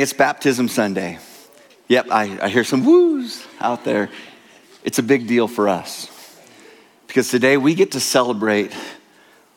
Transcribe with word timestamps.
It's 0.00 0.12
Baptism 0.12 0.68
Sunday. 0.68 1.18
Yep, 1.88 2.06
I, 2.12 2.38
I 2.40 2.48
hear 2.50 2.62
some 2.62 2.84
woos 2.84 3.44
out 3.58 3.84
there. 3.84 4.10
It's 4.84 5.00
a 5.00 5.02
big 5.02 5.26
deal 5.26 5.48
for 5.48 5.68
us 5.68 6.08
because 7.08 7.28
today 7.28 7.56
we 7.56 7.74
get 7.74 7.92
to 7.92 8.00
celebrate 8.00 8.72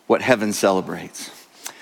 what 0.08 0.24
heaven 0.24 0.52
celebrates. 0.52 1.30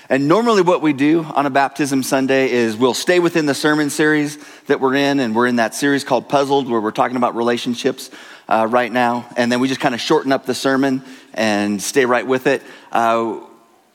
And 0.09 0.27
normally, 0.27 0.62
what 0.62 0.81
we 0.81 0.91
do 0.91 1.23
on 1.23 1.45
a 1.45 1.50
baptism 1.50 2.03
Sunday 2.03 2.52
is 2.52 2.76
we'll 2.76 2.94
stay 2.94 3.20
within 3.20 3.45
the 3.45 3.53
sermon 3.53 3.90
series 3.90 4.38
that 4.66 4.81
we're 4.81 4.95
in, 4.95 5.22
and 5.22 5.34
we're 5.34 5.48
in 5.48 5.55
that 5.55 5.73
series 5.73 6.03
called 6.03 6.28
Puzzled, 6.28 6.70
where 6.70 6.81
we're 6.81 6.91
talking 6.91 7.16
about 7.16 7.38
relationships 7.38 8.12
uh, 8.50 8.67
right 8.70 8.91
now. 8.91 9.30
And 9.38 9.50
then 9.50 9.62
we 9.62 9.70
just 9.70 9.80
kind 9.80 9.95
of 9.95 10.02
shorten 10.02 10.34
up 10.34 10.45
the 10.45 10.55
sermon 10.55 11.02
and 11.34 11.81
stay 11.81 12.05
right 12.05 12.28
with 12.28 12.45
it. 12.45 12.62
Uh, 12.91 13.39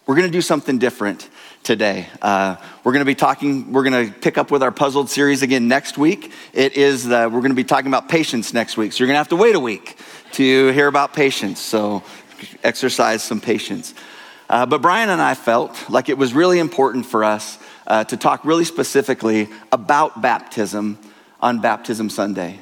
we're 0.06 0.16
going 0.16 0.26
to 0.26 0.32
do 0.32 0.42
something 0.42 0.78
different 0.78 1.28
today. 1.62 2.06
Uh, 2.20 2.56
we're 2.82 2.92
going 2.92 3.00
to 3.00 3.06
be 3.06 3.14
talking, 3.14 3.72
we're 3.72 3.84
going 3.84 4.06
to 4.06 4.12
pick 4.12 4.36
up 4.36 4.50
with 4.50 4.62
our 4.62 4.70
puzzled 4.70 5.08
series 5.08 5.40
again 5.40 5.66
next 5.66 5.96
week. 5.96 6.30
It 6.52 6.76
is, 6.76 7.06
we're 7.06 7.30
going 7.30 7.48
to 7.48 7.54
be 7.54 7.64
talking 7.64 7.86
about 7.88 8.08
patience 8.08 8.52
next 8.52 8.76
week. 8.76 8.92
So 8.92 8.98
you're 8.98 9.08
going 9.08 9.14
to 9.14 9.18
have 9.18 9.28
to 9.28 9.36
wait 9.36 9.54
a 9.54 9.60
week 9.60 9.96
to 10.32 10.68
hear 10.68 10.88
about 10.88 11.14
patience. 11.14 11.58
So 11.58 12.02
exercise 12.62 13.22
some 13.22 13.40
patience. 13.40 13.94
Uh, 14.50 14.66
but 14.66 14.82
Brian 14.82 15.08
and 15.08 15.22
I 15.22 15.34
felt 15.34 15.88
like 15.88 16.10
it 16.10 16.18
was 16.18 16.34
really 16.34 16.58
important 16.58 17.06
for 17.06 17.24
us 17.24 17.58
uh, 17.86 18.04
to 18.04 18.16
talk 18.18 18.44
really 18.44 18.64
specifically 18.64 19.48
about 19.72 20.20
baptism 20.20 20.98
on 21.40 21.60
Baptism 21.60 22.10
Sunday. 22.10 22.60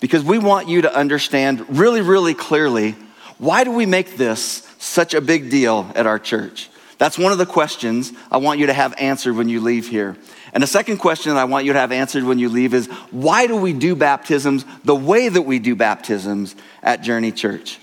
Because 0.00 0.24
we 0.24 0.38
want 0.38 0.68
you 0.68 0.82
to 0.82 0.92
understand 0.92 1.64
really, 1.78 2.00
really 2.00 2.34
clearly 2.34 2.96
why 3.38 3.64
do 3.64 3.70
we 3.70 3.86
make 3.86 4.16
this 4.16 4.68
such 4.78 5.14
a 5.14 5.20
big 5.20 5.50
deal 5.50 5.90
at 5.94 6.06
our 6.06 6.18
church? 6.18 6.68
That's 7.00 7.16
one 7.16 7.32
of 7.32 7.38
the 7.38 7.46
questions 7.46 8.12
I 8.30 8.36
want 8.36 8.60
you 8.60 8.66
to 8.66 8.74
have 8.74 8.94
answered 8.98 9.34
when 9.34 9.48
you 9.48 9.62
leave 9.62 9.88
here. 9.88 10.18
And 10.52 10.62
the 10.62 10.66
second 10.66 10.98
question 10.98 11.32
that 11.32 11.40
I 11.40 11.44
want 11.44 11.64
you 11.64 11.72
to 11.72 11.78
have 11.78 11.92
answered 11.92 12.24
when 12.24 12.38
you 12.38 12.50
leave 12.50 12.74
is 12.74 12.88
why 13.10 13.46
do 13.46 13.56
we 13.56 13.72
do 13.72 13.96
baptisms 13.96 14.66
the 14.84 14.94
way 14.94 15.30
that 15.30 15.40
we 15.40 15.60
do 15.60 15.74
baptisms 15.74 16.54
at 16.82 17.00
Journey 17.00 17.32
Church? 17.32 17.78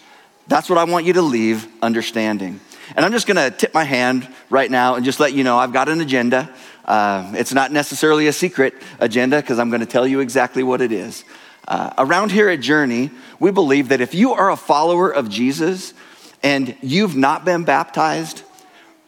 That's 0.48 0.70
what 0.70 0.78
I 0.78 0.84
want 0.84 1.08
you 1.08 1.14
to 1.14 1.24
leave 1.24 1.68
understanding. 1.82 2.60
And 2.96 3.04
I'm 3.04 3.12
just 3.12 3.26
going 3.26 3.38
to 3.38 3.50
tip 3.50 3.74
my 3.74 3.86
hand 3.86 4.28
right 4.52 4.70
now 4.70 4.94
and 4.94 5.04
just 5.04 5.20
let 5.20 5.34
you 5.34 5.44
know 5.44 5.58
I've 5.58 5.74
got 5.74 5.90
an 5.90 6.00
agenda. 6.00 6.54
Uh, 6.86 7.32
it's 7.34 7.56
not 7.56 7.72
necessarily 7.72 8.28
a 8.28 8.34
secret 8.34 8.76
agenda 9.00 9.42
because 9.42 9.58
I'm 9.58 9.72
going 9.72 9.80
to 9.80 9.88
tell 9.88 10.06
you 10.06 10.20
exactly 10.20 10.62
what 10.62 10.80
it 10.80 10.92
is. 10.92 11.26
Uh, 11.68 11.92
around 11.98 12.32
here 12.32 12.50
at 12.50 12.60
Journey, 12.60 13.10
we 13.40 13.50
believe 13.50 13.90
that 13.90 14.00
if 14.00 14.14
you 14.14 14.34
are 14.34 14.52
a 14.52 14.56
follower 14.56 15.10
of 15.10 15.28
Jesus 15.28 15.96
and 16.44 16.78
you've 16.84 17.16
not 17.16 17.46
been 17.46 17.64
baptized, 17.64 18.44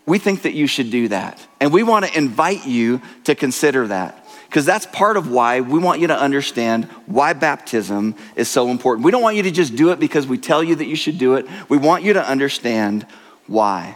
we 0.05 0.17
think 0.17 0.41
that 0.43 0.53
you 0.53 0.67
should 0.67 0.91
do 0.91 1.07
that. 1.09 1.45
And 1.59 1.71
we 1.71 1.83
want 1.83 2.05
to 2.05 2.17
invite 2.17 2.65
you 2.65 3.01
to 3.25 3.35
consider 3.35 3.87
that 3.87 4.25
because 4.49 4.65
that's 4.65 4.87
part 4.87 5.15
of 5.15 5.29
why 5.29 5.61
we 5.61 5.77
want 5.77 6.01
you 6.01 6.07
to 6.07 6.19
understand 6.19 6.85
why 7.05 7.33
baptism 7.33 8.15
is 8.35 8.47
so 8.47 8.69
important. 8.69 9.05
We 9.05 9.11
don't 9.11 9.21
want 9.21 9.35
you 9.35 9.43
to 9.43 9.51
just 9.51 9.75
do 9.75 9.91
it 9.91 9.99
because 9.99 10.25
we 10.25 10.39
tell 10.39 10.63
you 10.63 10.73
that 10.75 10.85
you 10.85 10.95
should 10.95 11.19
do 11.19 11.35
it. 11.35 11.45
We 11.69 11.77
want 11.77 12.03
you 12.03 12.13
to 12.13 12.27
understand 12.27 13.05
why. 13.45 13.95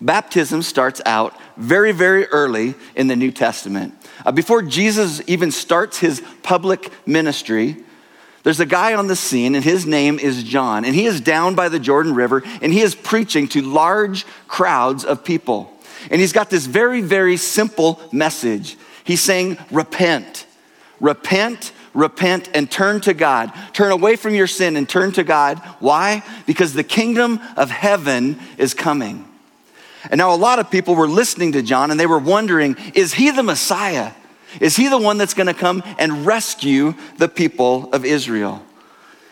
Baptism 0.00 0.62
starts 0.62 1.02
out 1.04 1.38
very, 1.58 1.92
very 1.92 2.26
early 2.28 2.74
in 2.94 3.08
the 3.08 3.16
New 3.16 3.30
Testament. 3.30 3.94
Uh, 4.24 4.32
before 4.32 4.62
Jesus 4.62 5.20
even 5.26 5.50
starts 5.50 5.98
his 5.98 6.22
public 6.42 6.90
ministry, 7.06 7.76
there's 8.42 8.60
a 8.60 8.66
guy 8.66 8.94
on 8.94 9.06
the 9.06 9.16
scene, 9.16 9.54
and 9.54 9.64
his 9.64 9.86
name 9.86 10.18
is 10.18 10.42
John. 10.42 10.84
And 10.84 10.94
he 10.94 11.06
is 11.06 11.20
down 11.20 11.54
by 11.54 11.68
the 11.68 11.78
Jordan 11.78 12.14
River, 12.14 12.42
and 12.60 12.72
he 12.72 12.80
is 12.80 12.94
preaching 12.94 13.46
to 13.48 13.62
large 13.62 14.26
crowds 14.48 15.04
of 15.04 15.24
people. 15.24 15.70
And 16.10 16.20
he's 16.20 16.32
got 16.32 16.50
this 16.50 16.66
very, 16.66 17.00
very 17.00 17.36
simple 17.36 18.00
message. 18.10 18.76
He's 19.04 19.20
saying, 19.20 19.58
Repent, 19.70 20.46
repent, 21.00 21.72
repent, 21.94 22.50
and 22.54 22.68
turn 22.68 23.00
to 23.02 23.14
God. 23.14 23.52
Turn 23.72 23.92
away 23.92 24.16
from 24.16 24.34
your 24.34 24.48
sin 24.48 24.76
and 24.76 24.88
turn 24.88 25.12
to 25.12 25.22
God. 25.22 25.58
Why? 25.78 26.24
Because 26.46 26.72
the 26.72 26.84
kingdom 26.84 27.40
of 27.56 27.70
heaven 27.70 28.40
is 28.58 28.74
coming. 28.74 29.28
And 30.10 30.18
now 30.18 30.34
a 30.34 30.36
lot 30.36 30.58
of 30.58 30.70
people 30.70 30.96
were 30.96 31.06
listening 31.06 31.52
to 31.52 31.62
John 31.62 31.90
and 31.92 32.00
they 32.00 32.06
were 32.06 32.18
wondering, 32.18 32.76
is 32.94 33.14
he 33.14 33.30
the 33.30 33.42
Messiah? 33.44 34.12
Is 34.60 34.76
he 34.76 34.88
the 34.88 34.98
one 34.98 35.18
that's 35.18 35.34
going 35.34 35.46
to 35.46 35.54
come 35.54 35.82
and 35.98 36.26
rescue 36.26 36.94
the 37.18 37.28
people 37.28 37.92
of 37.92 38.04
Israel? 38.04 38.62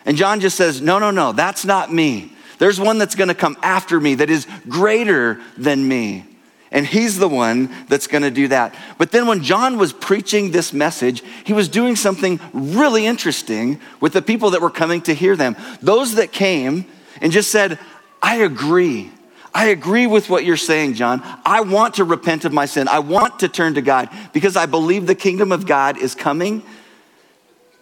And 0.05 0.17
John 0.17 0.39
just 0.39 0.57
says, 0.57 0.81
No, 0.81 0.99
no, 0.99 1.11
no, 1.11 1.31
that's 1.31 1.65
not 1.65 1.93
me. 1.93 2.33
There's 2.57 2.79
one 2.79 2.97
that's 2.97 3.15
going 3.15 3.29
to 3.29 3.35
come 3.35 3.57
after 3.63 3.99
me 3.99 4.15
that 4.15 4.29
is 4.29 4.47
greater 4.69 5.41
than 5.57 5.87
me. 5.87 6.25
And 6.71 6.85
he's 6.85 7.17
the 7.17 7.27
one 7.27 7.69
that's 7.89 8.07
going 8.07 8.21
to 8.21 8.31
do 8.31 8.47
that. 8.47 8.73
But 8.97 9.11
then 9.11 9.27
when 9.27 9.43
John 9.43 9.77
was 9.77 9.91
preaching 9.91 10.51
this 10.51 10.71
message, 10.71 11.21
he 11.43 11.53
was 11.53 11.67
doing 11.67 11.97
something 11.97 12.39
really 12.53 13.05
interesting 13.05 13.81
with 13.99 14.13
the 14.13 14.21
people 14.21 14.51
that 14.51 14.61
were 14.61 14.69
coming 14.69 15.01
to 15.01 15.13
hear 15.13 15.35
them. 15.35 15.57
Those 15.81 16.15
that 16.15 16.31
came 16.31 16.85
and 17.19 17.31
just 17.31 17.51
said, 17.51 17.77
I 18.21 18.37
agree. 18.37 19.11
I 19.53 19.67
agree 19.67 20.07
with 20.07 20.29
what 20.29 20.45
you're 20.45 20.57
saying, 20.57 20.93
John. 20.93 21.21
I 21.45 21.61
want 21.61 21.95
to 21.95 22.03
repent 22.03 22.45
of 22.45 22.53
my 22.53 22.65
sin. 22.65 22.87
I 22.87 22.99
want 22.99 23.39
to 23.39 23.49
turn 23.49 23.73
to 23.73 23.81
God 23.81 24.09
because 24.33 24.55
I 24.55 24.65
believe 24.65 25.07
the 25.07 25.15
kingdom 25.15 25.51
of 25.51 25.65
God 25.65 25.97
is 25.97 26.15
coming. 26.15 26.63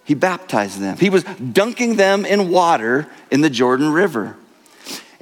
He 0.04 0.16
baptized 0.16 0.80
them, 0.80 0.98
he 0.98 1.10
was 1.10 1.24
dunking 1.24 1.96
them 1.96 2.26
in 2.26 2.50
water 2.50 3.08
in 3.30 3.42
the 3.42 3.50
Jordan 3.50 3.92
River. 3.92 4.36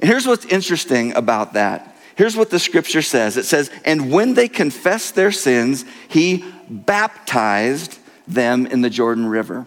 And 0.00 0.08
here's 0.08 0.26
what's 0.26 0.46
interesting 0.46 1.14
about 1.14 1.54
that. 1.54 1.96
Here's 2.16 2.36
what 2.36 2.50
the 2.50 2.58
scripture 2.58 3.02
says 3.02 3.36
it 3.36 3.44
says, 3.44 3.70
And 3.84 4.10
when 4.10 4.34
they 4.34 4.48
confessed 4.48 5.14
their 5.14 5.30
sins, 5.30 5.84
he 6.08 6.44
baptized 6.70 7.98
them 8.26 8.66
in 8.66 8.80
the 8.80 8.90
Jordan 8.90 9.26
River. 9.26 9.66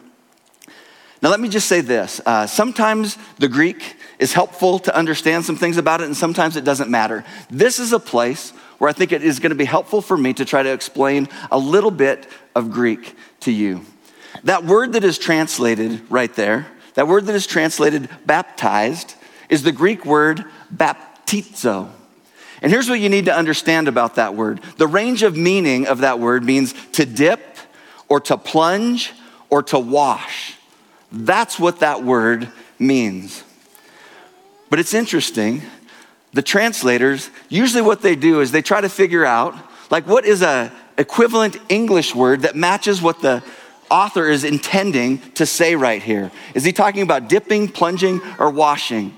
Now, 1.21 1.29
let 1.29 1.39
me 1.39 1.49
just 1.49 1.67
say 1.67 1.81
this. 1.81 2.19
Uh, 2.25 2.47
sometimes 2.47 3.17
the 3.37 3.47
Greek 3.47 3.95
is 4.21 4.33
helpful 4.33 4.77
to 4.77 4.95
understand 4.95 5.43
some 5.43 5.57
things 5.57 5.77
about 5.77 5.99
it, 5.99 6.05
and 6.05 6.15
sometimes 6.15 6.55
it 6.55 6.63
doesn't 6.63 6.91
matter. 6.91 7.25
This 7.49 7.79
is 7.79 7.91
a 7.91 7.99
place 7.99 8.51
where 8.77 8.87
I 8.87 8.93
think 8.93 9.11
it 9.11 9.23
is 9.23 9.39
going 9.39 9.49
to 9.49 9.55
be 9.55 9.65
helpful 9.65 9.99
for 9.99 10.15
me 10.15 10.31
to 10.33 10.45
try 10.45 10.61
to 10.61 10.71
explain 10.71 11.27
a 11.51 11.57
little 11.57 11.89
bit 11.91 12.27
of 12.55 12.71
Greek 12.71 13.15
to 13.41 13.51
you. 13.51 13.83
That 14.43 14.63
word 14.63 14.93
that 14.93 15.03
is 15.03 15.17
translated 15.17 16.01
right 16.09 16.33
there, 16.35 16.67
that 16.93 17.07
word 17.07 17.25
that 17.25 17.35
is 17.35 17.47
translated 17.47 18.09
baptized, 18.25 19.15
is 19.49 19.63
the 19.63 19.71
Greek 19.71 20.05
word 20.05 20.45
baptizo. 20.73 21.89
And 22.61 22.71
here's 22.71 22.87
what 22.87 22.99
you 22.99 23.09
need 23.09 23.25
to 23.25 23.35
understand 23.35 23.87
about 23.87 24.15
that 24.15 24.35
word 24.35 24.61
the 24.77 24.87
range 24.87 25.23
of 25.23 25.35
meaning 25.35 25.87
of 25.87 25.99
that 25.99 26.19
word 26.19 26.43
means 26.43 26.73
to 26.91 27.07
dip, 27.07 27.57
or 28.07 28.19
to 28.19 28.37
plunge, 28.37 29.13
or 29.49 29.63
to 29.63 29.79
wash. 29.79 30.57
That's 31.11 31.59
what 31.59 31.79
that 31.79 32.03
word 32.03 32.51
means. 32.77 33.43
But 34.71 34.79
it's 34.79 34.93
interesting. 34.93 35.61
The 36.31 36.41
translators, 36.41 37.29
usually 37.49 37.81
what 37.81 38.01
they 38.01 38.15
do 38.15 38.39
is 38.39 38.51
they 38.51 38.61
try 38.61 38.79
to 38.79 38.87
figure 38.87 39.25
out, 39.25 39.53
like, 39.91 40.07
what 40.07 40.25
is 40.25 40.41
a 40.41 40.71
equivalent 40.97 41.57
English 41.67 42.15
word 42.15 42.43
that 42.43 42.55
matches 42.55 43.01
what 43.01 43.21
the 43.21 43.43
author 43.89 44.29
is 44.29 44.45
intending 44.45 45.17
to 45.33 45.45
say 45.45 45.75
right 45.75 46.01
here. 46.01 46.31
Is 46.55 46.63
he 46.63 46.71
talking 46.71 47.01
about 47.01 47.27
dipping, 47.27 47.67
plunging, 47.67 48.21
or 48.39 48.49
washing? 48.49 49.13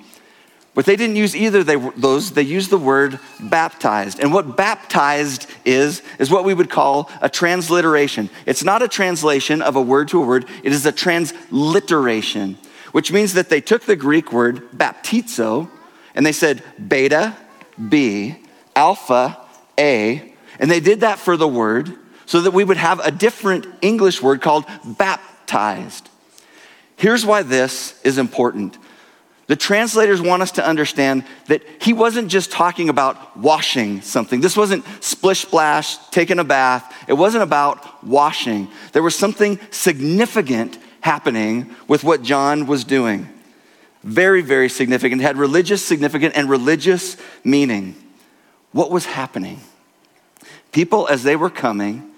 But 0.74 0.86
they 0.86 0.96
didn't 0.96 1.18
use 1.18 1.36
either 1.36 1.64
those. 1.64 2.32
They 2.32 2.42
used 2.42 2.72
the 2.72 2.80
word 2.80 3.20
baptized. 3.40 4.20
And 4.20 4.34
what 4.34 4.58
baptized 4.58 5.46
is, 5.66 6.02
is 6.18 6.32
what 6.32 6.46
we 6.46 6.56
would 6.56 6.72
call 6.72 7.12
a 7.22 7.30
transliteration. 7.30 8.32
It's 8.48 8.64
not 8.64 8.82
a 8.82 8.88
translation 8.88 9.62
of 9.62 9.76
a 9.76 9.82
word 9.84 10.08
to 10.08 10.24
a 10.24 10.26
word, 10.26 10.48
it 10.64 10.72
is 10.72 10.88
a 10.88 10.92
transliteration 10.92 12.58
which 12.94 13.12
means 13.12 13.34
that 13.34 13.50
they 13.50 13.60
took 13.60 13.84
the 13.84 13.98
Greek 13.98 14.32
word 14.32 14.70
baptizo 14.72 15.70
and 16.16 16.26
they 16.26 16.32
said 16.32 16.64
beta, 16.88 17.36
B, 17.90 18.38
alpha, 18.76 19.38
A, 19.78 20.34
and 20.60 20.72
they 20.72 20.80
did 20.80 21.02
that 21.02 21.20
for 21.20 21.36
the 21.36 21.48
word 21.48 21.98
so 22.26 22.42
that 22.42 22.52
we 22.52 22.64
would 22.64 22.78
have 22.78 23.00
a 23.00 23.12
different 23.12 23.66
English 23.82 24.22
word 24.22 24.42
called 24.42 24.66
baptized. 24.86 26.08
Here's 26.96 27.26
why 27.26 27.42
this 27.42 28.00
is 28.04 28.18
important. 28.18 28.78
The 29.48 29.56
translators 29.56 30.22
want 30.22 30.42
us 30.42 30.52
to 30.52 30.66
understand 30.66 31.26
that 31.48 31.64
he 31.82 31.94
wasn't 31.94 32.30
just 32.30 32.52
talking 32.52 32.90
about 32.90 33.36
washing 33.36 34.02
something. 34.02 34.40
This 34.40 34.56
wasn't 34.56 34.86
splish 35.04 35.42
splash, 35.42 35.98
taking 36.12 36.40
a 36.40 36.44
bath. 36.44 36.94
It 37.08 37.14
wasn't 37.14 37.44
about 37.44 38.04
washing. 38.06 38.70
There 38.94 39.04
was 39.04 39.16
something 39.16 39.60
significant 39.72 40.78
happening 41.04 41.70
with 41.86 42.02
what 42.02 42.24
John 42.24 42.66
was 42.66 42.86
doing. 42.86 43.28
Very, 44.04 44.42
very 44.42 44.70
significant. 44.70 45.22
It 45.22 45.26
had 45.26 45.36
religious 45.36 45.84
significance 45.84 46.34
and 46.34 46.50
religious 46.50 47.18
meaning. 47.44 47.96
What 48.72 48.90
was 48.90 49.06
happening? 49.06 49.60
People, 50.72 51.10
as 51.10 51.24
they 51.24 51.36
were 51.36 51.50
coming 51.50 52.10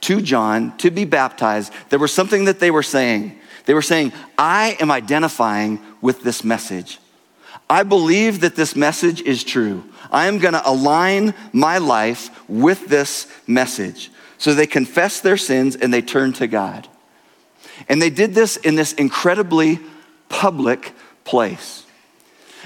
to 0.00 0.22
John 0.22 0.74
to 0.78 0.90
be 0.90 1.04
baptized, 1.04 1.70
there 1.90 1.98
was 1.98 2.12
something 2.14 2.46
that 2.46 2.60
they 2.60 2.70
were 2.70 2.82
saying. 2.82 3.38
They 3.66 3.74
were 3.74 3.82
saying, 3.82 4.14
I 4.38 4.78
am 4.80 4.90
identifying 4.90 5.78
with 6.00 6.22
this 6.22 6.42
message. 6.42 7.00
I 7.68 7.82
believe 7.82 8.40
that 8.40 8.56
this 8.56 8.74
message 8.74 9.20
is 9.20 9.44
true. 9.44 9.84
I 10.10 10.28
am 10.28 10.38
going 10.38 10.54
to 10.54 10.66
align 10.68 11.34
my 11.52 11.76
life 11.76 12.30
with 12.48 12.86
this 12.88 13.26
message. 13.46 14.10
So 14.38 14.54
they 14.54 14.66
confess 14.66 15.20
their 15.20 15.36
sins 15.36 15.76
and 15.76 15.92
they 15.92 16.02
turn 16.02 16.32
to 16.34 16.46
God. 16.46 16.88
And 17.88 18.00
they 18.00 18.10
did 18.10 18.34
this 18.34 18.56
in 18.56 18.74
this 18.74 18.92
incredibly 18.92 19.80
public 20.28 20.92
place. 21.24 21.84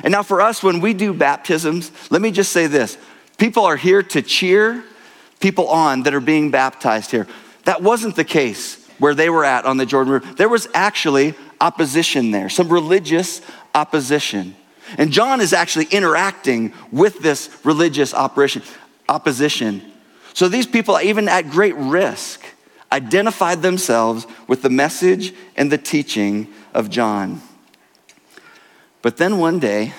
And 0.03 0.13
now, 0.13 0.23
for 0.23 0.41
us, 0.41 0.63
when 0.63 0.81
we 0.81 0.95
do 0.95 1.13
baptisms, 1.13 1.91
let 2.11 2.23
me 2.23 2.31
just 2.31 2.53
say 2.53 2.67
this 2.67 2.97
people 3.37 3.65
are 3.65 3.77
here 3.77 4.03
to 4.03 4.23
cheer 4.23 4.85
people 5.41 5.69
on 5.69 6.03
that 6.05 6.15
are 6.15 6.21
being 6.21 6.51
baptized 6.51 7.11
here. 7.11 7.27
That 7.65 7.83
wasn't 7.83 8.17
the 8.17 8.25
case 8.25 8.85
where 8.99 9.15
they 9.15 9.31
were 9.31 9.45
at 9.45 9.65
on 9.65 9.77
the 9.77 9.87
Jordan 9.87 10.13
River. 10.13 10.35
There 10.35 10.49
was 10.49 10.69
actually 10.75 11.35
opposition 11.61 12.31
there, 12.31 12.49
some 12.49 12.69
religious 12.69 13.41
opposition. 13.75 14.57
And 14.97 15.13
John 15.13 15.41
is 15.41 15.53
actually 15.53 15.87
interacting 15.87 16.73
with 16.91 17.21
this 17.21 17.51
religious 17.65 18.15
opposition. 18.15 19.83
So 20.35 20.49
these 20.49 20.67
people, 20.67 20.95
are 20.95 21.03
even 21.03 21.29
at 21.29 21.51
great 21.51 21.75
risk, 21.77 22.38
identified 22.91 23.63
themselves 23.63 24.27
with 24.47 24.63
the 24.63 24.71
message 24.71 25.35
and 25.57 25.71
the 25.71 25.79
teaching 25.79 26.49
of 26.75 26.91
John. 26.91 27.43
But 29.03 29.17
then 29.17 29.39
one 29.39 29.59
day, 29.59 29.93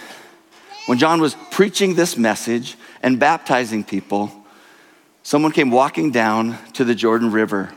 when 0.88 0.98
John 0.98 1.22
was 1.22 1.36
preaching 1.52 1.96
this 1.96 2.18
message 2.18 2.76
and 3.02 3.20
baptizing 3.20 3.84
people, 3.84 4.32
someone 5.24 5.52
came 5.52 5.72
walking 5.72 6.12
down 6.12 6.58
to 6.74 6.84
the 6.84 6.96
Jordan 6.96 7.32
River 7.32 7.72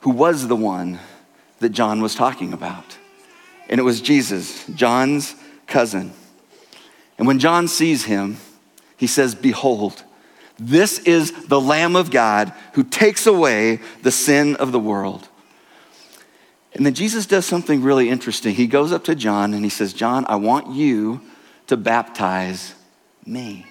who 0.00 0.10
was 0.10 0.48
the 0.48 0.56
one 0.56 0.98
that 1.58 1.70
John 1.70 2.00
was 2.00 2.14
talking 2.14 2.52
about. 2.52 2.96
And 3.68 3.78
it 3.78 3.82
was 3.82 4.00
Jesus, 4.00 4.66
John's 4.68 5.34
cousin. 5.66 6.12
And 7.18 7.26
when 7.26 7.38
John 7.38 7.68
sees 7.68 8.04
him, 8.04 8.38
he 8.96 9.06
says, 9.06 9.34
Behold, 9.34 10.02
this 10.60 10.98
is 11.00 11.32
the 11.46 11.60
Lamb 11.60 11.96
of 11.96 12.10
God 12.10 12.52
who 12.74 12.84
takes 12.84 13.26
away 13.26 13.80
the 14.02 14.12
sin 14.12 14.56
of 14.56 14.72
the 14.72 14.78
world. 14.78 15.26
And 16.74 16.84
then 16.84 16.94
Jesus 16.94 17.26
does 17.26 17.46
something 17.46 17.82
really 17.82 18.10
interesting. 18.10 18.54
He 18.54 18.66
goes 18.66 18.92
up 18.92 19.04
to 19.04 19.14
John 19.14 19.54
and 19.54 19.64
he 19.64 19.70
says, 19.70 19.92
John, 19.92 20.24
I 20.28 20.36
want 20.36 20.68
you 20.68 21.22
to 21.66 21.76
baptize 21.76 22.74
me. 23.24 23.66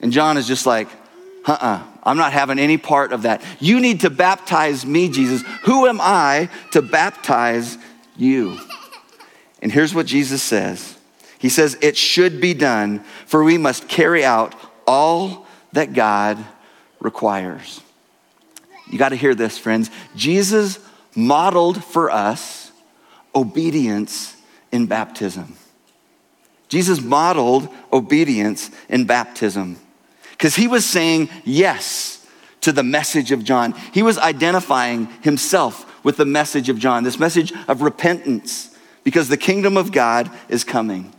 And 0.00 0.12
John 0.12 0.36
is 0.36 0.46
just 0.46 0.66
like, 0.66 0.88
uh 1.46 1.52
uh-uh, 1.52 1.66
uh, 1.66 1.82
i 2.02 2.10
am 2.10 2.16
not 2.16 2.32
having 2.32 2.58
any 2.58 2.76
part 2.76 3.12
of 3.12 3.22
that. 3.22 3.42
You 3.60 3.80
need 3.80 4.00
to 4.00 4.10
baptize 4.10 4.84
me, 4.84 5.08
Jesus. 5.08 5.42
Who 5.62 5.86
am 5.86 6.00
I 6.00 6.50
to 6.72 6.82
baptize 6.82 7.78
you? 8.16 8.58
And 9.62 9.70
here's 9.70 9.94
what 9.94 10.06
Jesus 10.06 10.42
says 10.42 10.98
He 11.38 11.48
says, 11.48 11.78
It 11.80 11.96
should 11.96 12.40
be 12.40 12.52
done, 12.52 13.04
for 13.26 13.44
we 13.44 13.56
must 13.56 13.88
carry 13.88 14.24
out 14.24 14.54
all 14.86 15.45
that 15.76 15.92
God 15.92 16.42
requires. 17.00 17.82
You 18.90 18.98
got 18.98 19.10
to 19.10 19.16
hear 19.16 19.34
this, 19.34 19.58
friends. 19.58 19.90
Jesus 20.14 20.78
modeled 21.14 21.84
for 21.84 22.10
us 22.10 22.72
obedience 23.34 24.34
in 24.72 24.86
baptism. 24.86 25.56
Jesus 26.68 27.02
modeled 27.02 27.68
obedience 27.92 28.70
in 28.88 29.04
baptism 29.04 29.76
because 30.30 30.56
he 30.56 30.66
was 30.66 30.86
saying 30.86 31.28
yes 31.44 32.26
to 32.62 32.72
the 32.72 32.82
message 32.82 33.30
of 33.30 33.44
John. 33.44 33.74
He 33.92 34.02
was 34.02 34.16
identifying 34.16 35.08
himself 35.20 36.02
with 36.02 36.16
the 36.16 36.24
message 36.24 36.70
of 36.70 36.78
John, 36.78 37.04
this 37.04 37.18
message 37.18 37.52
of 37.68 37.82
repentance, 37.82 38.74
because 39.04 39.28
the 39.28 39.36
kingdom 39.36 39.76
of 39.76 39.92
God 39.92 40.30
is 40.48 40.64
coming. 40.64 41.12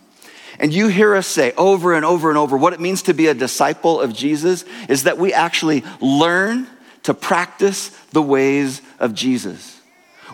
And 0.59 0.73
you 0.73 0.87
hear 0.87 1.15
us 1.15 1.27
say 1.27 1.51
over 1.53 1.93
and 1.93 2.03
over 2.03 2.29
and 2.29 2.37
over 2.37 2.57
what 2.57 2.73
it 2.73 2.79
means 2.79 3.03
to 3.03 3.13
be 3.13 3.27
a 3.27 3.33
disciple 3.33 4.01
of 4.01 4.13
Jesus 4.13 4.65
is 4.89 5.03
that 5.03 5.17
we 5.17 5.33
actually 5.33 5.83
learn 6.01 6.67
to 7.03 7.13
practice 7.13 7.89
the 8.11 8.21
ways 8.21 8.81
of 8.99 9.13
Jesus. 9.13 9.79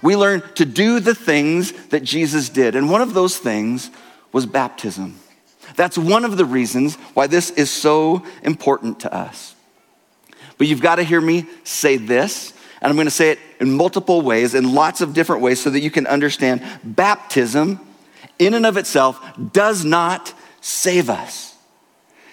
We 0.02 0.16
learn 0.16 0.42
to 0.56 0.66
do 0.66 1.00
the 1.00 1.16
things 1.16 1.72
that 1.90 2.04
Jesus 2.04 2.50
did. 2.50 2.76
And 2.76 2.90
one 2.90 3.02
of 3.02 3.14
those 3.14 3.38
things 3.38 3.90
was 4.32 4.46
baptism. 4.46 5.20
That's 5.76 5.98
one 5.98 6.26
of 6.26 6.38
the 6.38 6.46
reasons 6.46 6.96
why 7.14 7.28
this 7.28 7.52
is 7.52 7.70
so 7.70 8.24
important 8.44 9.02
to 9.02 9.14
us. 9.14 9.56
But 10.58 10.68
you've 10.68 10.82
got 10.82 10.96
to 10.96 11.04
hear 11.04 11.22
me 11.22 11.46
say 11.64 11.98
this, 11.98 12.54
and 12.82 12.90
I'm 12.90 12.96
going 12.96 13.08
to 13.08 13.12
say 13.12 13.32
it 13.32 13.40
in 13.60 13.72
multiple 13.72 14.22
ways, 14.22 14.56
in 14.56 14.74
lots 14.74 15.02
of 15.02 15.14
different 15.14 15.42
ways, 15.42 15.62
so 15.62 15.70
that 15.70 15.80
you 15.80 15.92
can 15.92 16.06
understand 16.06 16.64
baptism 16.84 17.80
in 18.40 18.54
and 18.54 18.66
of 18.66 18.78
itself 18.78 19.20
does 19.52 19.84
not 19.86 20.34
save 20.62 21.10
us. 21.10 21.56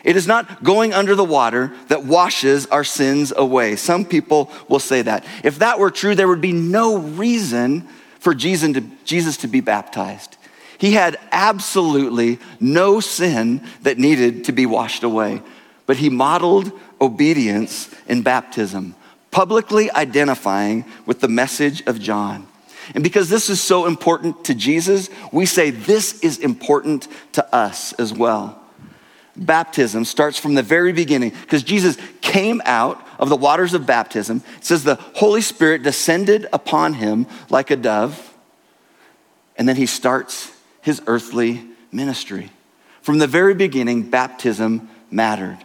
It 0.02 0.16
is 0.16 0.26
not 0.26 0.64
going 0.64 0.94
under 0.94 1.14
the 1.14 1.24
water 1.24 1.72
that 1.88 2.04
washes 2.04 2.66
our 2.66 2.84
sins 2.84 3.32
away. 3.36 3.76
Some 3.76 4.04
people 4.04 4.50
will 4.68 4.78
say 4.78 5.02
that. 5.02 5.26
If 5.44 5.58
that 5.58 5.78
were 5.78 5.90
true, 5.90 6.14
there 6.14 6.28
would 6.28 6.40
be 6.40 6.52
no 6.52 6.96
reason 6.96 7.86
for 8.18 8.34
Jesus 8.34 8.72
to, 8.72 8.80
Jesus 9.04 9.36
to 9.38 9.48
be 9.48 9.60
baptized. 9.60 10.36
He 10.78 10.92
had 10.92 11.18
absolutely 11.30 12.38
no 12.58 13.00
sin 13.00 13.62
that 13.82 13.98
needed 13.98 14.44
to 14.44 14.52
be 14.52 14.64
washed 14.64 15.02
away, 15.02 15.42
but 15.84 15.98
he 15.98 16.08
modeled 16.08 16.72
obedience 17.00 17.94
in 18.08 18.22
baptism, 18.22 18.94
publicly 19.30 19.90
identifying 19.90 20.86
with 21.04 21.20
the 21.20 21.28
message 21.28 21.82
of 21.86 22.00
John. 22.00 22.46
And 22.94 23.04
because 23.04 23.28
this 23.28 23.50
is 23.50 23.60
so 23.60 23.86
important 23.86 24.44
to 24.46 24.54
Jesus, 24.54 25.10
we 25.32 25.46
say 25.46 25.70
this 25.70 26.20
is 26.20 26.38
important 26.38 27.08
to 27.32 27.54
us 27.54 27.92
as 27.94 28.12
well. 28.12 28.60
Baptism 29.36 30.04
starts 30.04 30.38
from 30.38 30.54
the 30.54 30.62
very 30.62 30.92
beginning 30.92 31.30
because 31.30 31.62
Jesus 31.62 31.96
came 32.20 32.60
out 32.64 33.06
of 33.18 33.28
the 33.28 33.36
waters 33.36 33.74
of 33.74 33.86
baptism. 33.86 34.42
It 34.58 34.64
says 34.64 34.82
the 34.84 34.96
Holy 34.96 35.40
Spirit 35.40 35.82
descended 35.82 36.46
upon 36.52 36.94
him 36.94 37.26
like 37.48 37.70
a 37.70 37.76
dove, 37.76 38.34
and 39.56 39.68
then 39.68 39.76
he 39.76 39.86
starts 39.86 40.52
his 40.82 41.00
earthly 41.06 41.64
ministry. 41.92 42.50
From 43.02 43.18
the 43.18 43.26
very 43.26 43.54
beginning, 43.54 44.10
baptism 44.10 44.88
mattered. 45.10 45.58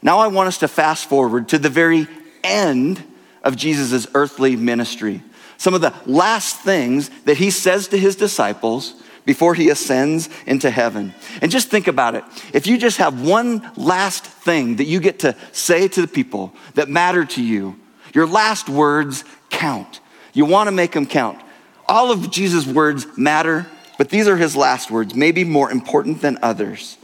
Now 0.00 0.18
I 0.18 0.28
want 0.28 0.48
us 0.48 0.58
to 0.58 0.68
fast 0.68 1.08
forward 1.08 1.48
to 1.50 1.58
the 1.58 1.68
very 1.68 2.06
end 2.42 3.02
of 3.42 3.56
Jesus' 3.56 4.06
earthly 4.14 4.56
ministry. 4.56 5.22
Some 5.62 5.74
of 5.74 5.80
the 5.80 5.94
last 6.06 6.56
things 6.60 7.08
that 7.24 7.36
he 7.36 7.50
says 7.50 7.88
to 7.88 7.96
his 7.96 8.16
disciples 8.16 8.94
before 9.24 9.54
he 9.54 9.70
ascends 9.70 10.28
into 10.46 10.70
heaven. 10.70 11.14
And 11.40 11.52
just 11.52 11.68
think 11.68 11.86
about 11.86 12.16
it. 12.16 12.24
If 12.52 12.66
you 12.66 12.76
just 12.76 12.96
have 12.96 13.24
one 13.24 13.70
last 13.76 14.24
thing 14.24 14.76
that 14.76 14.86
you 14.86 14.98
get 14.98 15.20
to 15.20 15.36
say 15.52 15.86
to 15.86 16.00
the 16.00 16.08
people 16.08 16.52
that 16.74 16.88
matter 16.88 17.24
to 17.24 17.42
you, 17.42 17.78
your 18.12 18.26
last 18.26 18.68
words 18.68 19.24
count. 19.50 20.00
You 20.32 20.44
want 20.46 20.66
to 20.66 20.72
make 20.72 20.92
them 20.92 21.06
count. 21.06 21.40
All 21.86 22.10
of 22.10 22.30
Jesus' 22.30 22.66
words 22.66 23.06
matter 23.16 23.66
but 24.02 24.08
these 24.08 24.26
are 24.26 24.36
his 24.36 24.56
last 24.56 24.90
words, 24.90 25.14
maybe 25.14 25.44
more 25.44 25.70
important 25.70 26.22
than 26.22 26.36
others. 26.42 26.98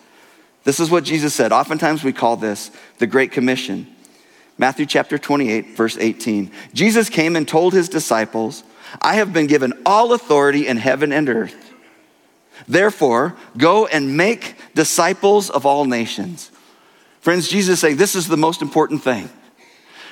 This 0.64 0.80
is 0.80 0.90
what 0.90 1.04
Jesus 1.04 1.32
said. 1.32 1.52
Oftentimes 1.52 2.02
we 2.02 2.12
call 2.12 2.36
this 2.36 2.72
the 2.98 3.06
Great 3.06 3.30
Commission. 3.30 3.86
Matthew 4.58 4.86
chapter 4.86 5.18
28, 5.18 5.76
verse 5.76 5.96
18. 5.96 6.50
Jesus 6.74 7.08
came 7.08 7.36
and 7.36 7.46
told 7.46 7.72
his 7.72 7.88
disciples, 7.88 8.64
I 9.00 9.14
have 9.14 9.32
been 9.32 9.46
given 9.46 9.72
all 9.86 10.12
authority 10.12 10.66
in 10.66 10.76
heaven 10.76 11.12
and 11.12 11.28
earth. 11.28 11.72
Therefore, 12.66 13.36
go 13.56 13.86
and 13.86 14.16
make 14.16 14.56
disciples 14.74 15.48
of 15.48 15.64
all 15.64 15.84
nations. 15.84 16.50
Friends, 17.20 17.48
Jesus 17.48 17.78
saying 17.78 17.96
this 17.96 18.16
is 18.16 18.26
the 18.26 18.36
most 18.36 18.60
important 18.60 19.02
thing. 19.02 19.30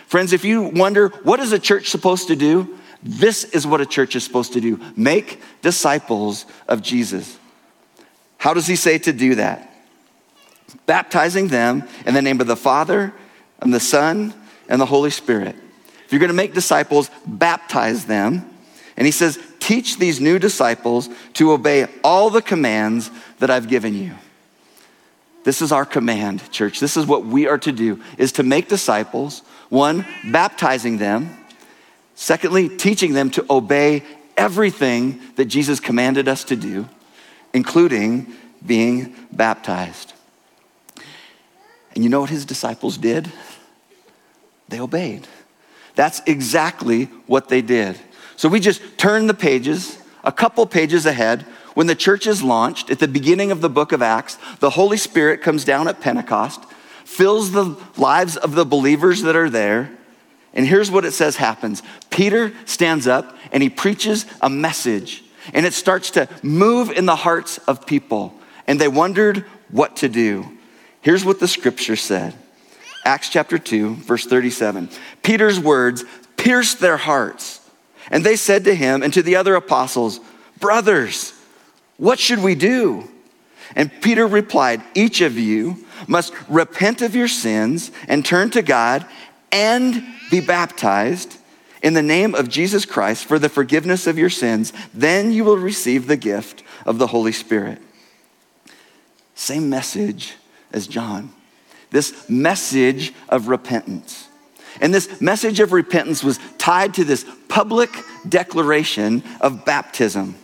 Friends, 0.06 0.32
if 0.32 0.44
you 0.44 0.62
wonder, 0.62 1.08
what 1.24 1.40
is 1.40 1.50
a 1.50 1.58
church 1.58 1.88
supposed 1.88 2.28
to 2.28 2.36
do? 2.36 2.78
This 3.02 3.42
is 3.42 3.66
what 3.66 3.80
a 3.80 3.86
church 3.86 4.14
is 4.14 4.24
supposed 4.24 4.52
to 4.52 4.60
do 4.60 4.80
make 4.96 5.40
disciples 5.62 6.46
of 6.68 6.82
Jesus. 6.82 7.36
How 8.38 8.54
does 8.54 8.66
he 8.66 8.76
say 8.76 8.98
to 8.98 9.12
do 9.12 9.36
that? 9.36 9.72
Baptizing 10.86 11.48
them 11.48 11.84
in 12.04 12.14
the 12.14 12.22
name 12.22 12.40
of 12.40 12.46
the 12.46 12.56
Father 12.56 13.12
and 13.60 13.72
the 13.72 13.80
Son 13.80 14.34
and 14.68 14.80
the 14.80 14.86
Holy 14.86 15.10
Spirit. 15.10 15.56
If 16.04 16.12
you're 16.12 16.20
going 16.20 16.28
to 16.28 16.34
make 16.34 16.54
disciples, 16.54 17.10
baptize 17.26 18.06
them. 18.06 18.48
And 18.96 19.06
he 19.06 19.12
says, 19.12 19.38
teach 19.58 19.98
these 19.98 20.20
new 20.20 20.38
disciples 20.38 21.08
to 21.34 21.52
obey 21.52 21.86
all 22.04 22.30
the 22.30 22.42
commands 22.42 23.10
that 23.38 23.50
I've 23.50 23.68
given 23.68 23.94
you. 23.94 24.14
This 25.44 25.62
is 25.62 25.72
our 25.72 25.84
command, 25.84 26.50
church. 26.50 26.80
This 26.80 26.96
is 26.96 27.06
what 27.06 27.24
we 27.24 27.46
are 27.46 27.58
to 27.58 27.72
do 27.72 28.02
is 28.18 28.32
to 28.32 28.42
make 28.42 28.68
disciples, 28.68 29.40
one, 29.68 30.04
baptizing 30.24 30.98
them, 30.98 31.36
Secondly, 32.16 32.70
teaching 32.70 33.12
them 33.12 33.30
to 33.30 33.44
obey 33.48 34.02
everything 34.38 35.20
that 35.36 35.44
Jesus 35.44 35.78
commanded 35.78 36.28
us 36.28 36.44
to 36.44 36.56
do, 36.56 36.88
including 37.52 38.32
being 38.64 39.14
baptized. 39.30 40.14
And 41.96 42.04
you 42.04 42.10
know 42.10 42.20
what 42.20 42.30
his 42.30 42.44
disciples 42.44 42.98
did? 42.98 43.32
They 44.68 44.78
obeyed. 44.78 45.26
That's 45.94 46.20
exactly 46.26 47.06
what 47.26 47.48
they 47.48 47.62
did. 47.62 47.98
So 48.36 48.50
we 48.50 48.60
just 48.60 48.98
turn 48.98 49.28
the 49.28 49.34
pages, 49.34 49.98
a 50.22 50.30
couple 50.30 50.66
pages 50.66 51.06
ahead. 51.06 51.46
When 51.72 51.86
the 51.86 51.94
church 51.94 52.26
is 52.26 52.42
launched 52.42 52.90
at 52.90 52.98
the 52.98 53.08
beginning 53.08 53.50
of 53.50 53.62
the 53.62 53.70
book 53.70 53.92
of 53.92 54.02
Acts, 54.02 54.36
the 54.60 54.70
Holy 54.70 54.98
Spirit 54.98 55.40
comes 55.40 55.64
down 55.64 55.88
at 55.88 56.02
Pentecost, 56.02 56.62
fills 57.06 57.52
the 57.52 57.76
lives 57.96 58.36
of 58.36 58.54
the 58.54 58.66
believers 58.66 59.22
that 59.22 59.34
are 59.34 59.48
there, 59.50 59.90
And 60.52 60.66
here's 60.66 60.90
what 60.90 61.04
it 61.04 61.12
says 61.12 61.36
happens 61.36 61.82
Peter 62.10 62.52
stands 62.66 63.06
up 63.06 63.36
and 63.52 63.62
he 63.62 63.70
preaches 63.70 64.26
a 64.42 64.50
message, 64.50 65.24
and 65.54 65.64
it 65.64 65.72
starts 65.72 66.10
to 66.12 66.28
move 66.42 66.90
in 66.90 67.06
the 67.06 67.16
hearts 67.16 67.56
of 67.66 67.86
people. 67.86 68.34
And 68.66 68.78
they 68.78 68.88
wondered 68.88 69.46
what 69.70 69.96
to 69.96 70.08
do. 70.08 70.55
Here's 71.06 71.24
what 71.24 71.38
the 71.38 71.46
scripture 71.46 71.94
said 71.94 72.34
Acts 73.04 73.28
chapter 73.28 73.58
2, 73.58 73.94
verse 73.94 74.26
37. 74.26 74.90
Peter's 75.22 75.60
words 75.60 76.04
pierced 76.36 76.80
their 76.80 76.96
hearts, 76.96 77.60
and 78.10 78.24
they 78.24 78.34
said 78.34 78.64
to 78.64 78.74
him 78.74 79.04
and 79.04 79.14
to 79.14 79.22
the 79.22 79.36
other 79.36 79.54
apostles, 79.54 80.18
Brothers, 80.58 81.32
what 81.96 82.18
should 82.18 82.42
we 82.42 82.56
do? 82.56 83.08
And 83.76 83.92
Peter 84.02 84.26
replied, 84.26 84.82
Each 84.96 85.20
of 85.20 85.38
you 85.38 85.86
must 86.08 86.34
repent 86.48 87.02
of 87.02 87.14
your 87.14 87.28
sins 87.28 87.92
and 88.08 88.24
turn 88.24 88.50
to 88.50 88.62
God 88.62 89.06
and 89.52 90.02
be 90.28 90.40
baptized 90.40 91.38
in 91.84 91.94
the 91.94 92.02
name 92.02 92.34
of 92.34 92.48
Jesus 92.48 92.84
Christ 92.84 93.26
for 93.26 93.38
the 93.38 93.48
forgiveness 93.48 94.08
of 94.08 94.18
your 94.18 94.30
sins. 94.30 94.72
Then 94.92 95.30
you 95.30 95.44
will 95.44 95.56
receive 95.56 96.08
the 96.08 96.16
gift 96.16 96.64
of 96.84 96.98
the 96.98 97.06
Holy 97.06 97.30
Spirit. 97.30 97.80
Same 99.36 99.70
message 99.70 100.34
as 100.72 100.86
John. 100.86 101.32
This 101.90 102.28
message 102.28 103.12
of 103.28 103.48
repentance. 103.48 104.28
And 104.80 104.92
this 104.92 105.20
message 105.20 105.60
of 105.60 105.72
repentance 105.72 106.22
was 106.22 106.38
tied 106.58 106.94
to 106.94 107.04
this 107.04 107.24
public 107.48 107.90
declaration 108.28 109.22
of 109.40 109.64
baptism. 109.64 110.34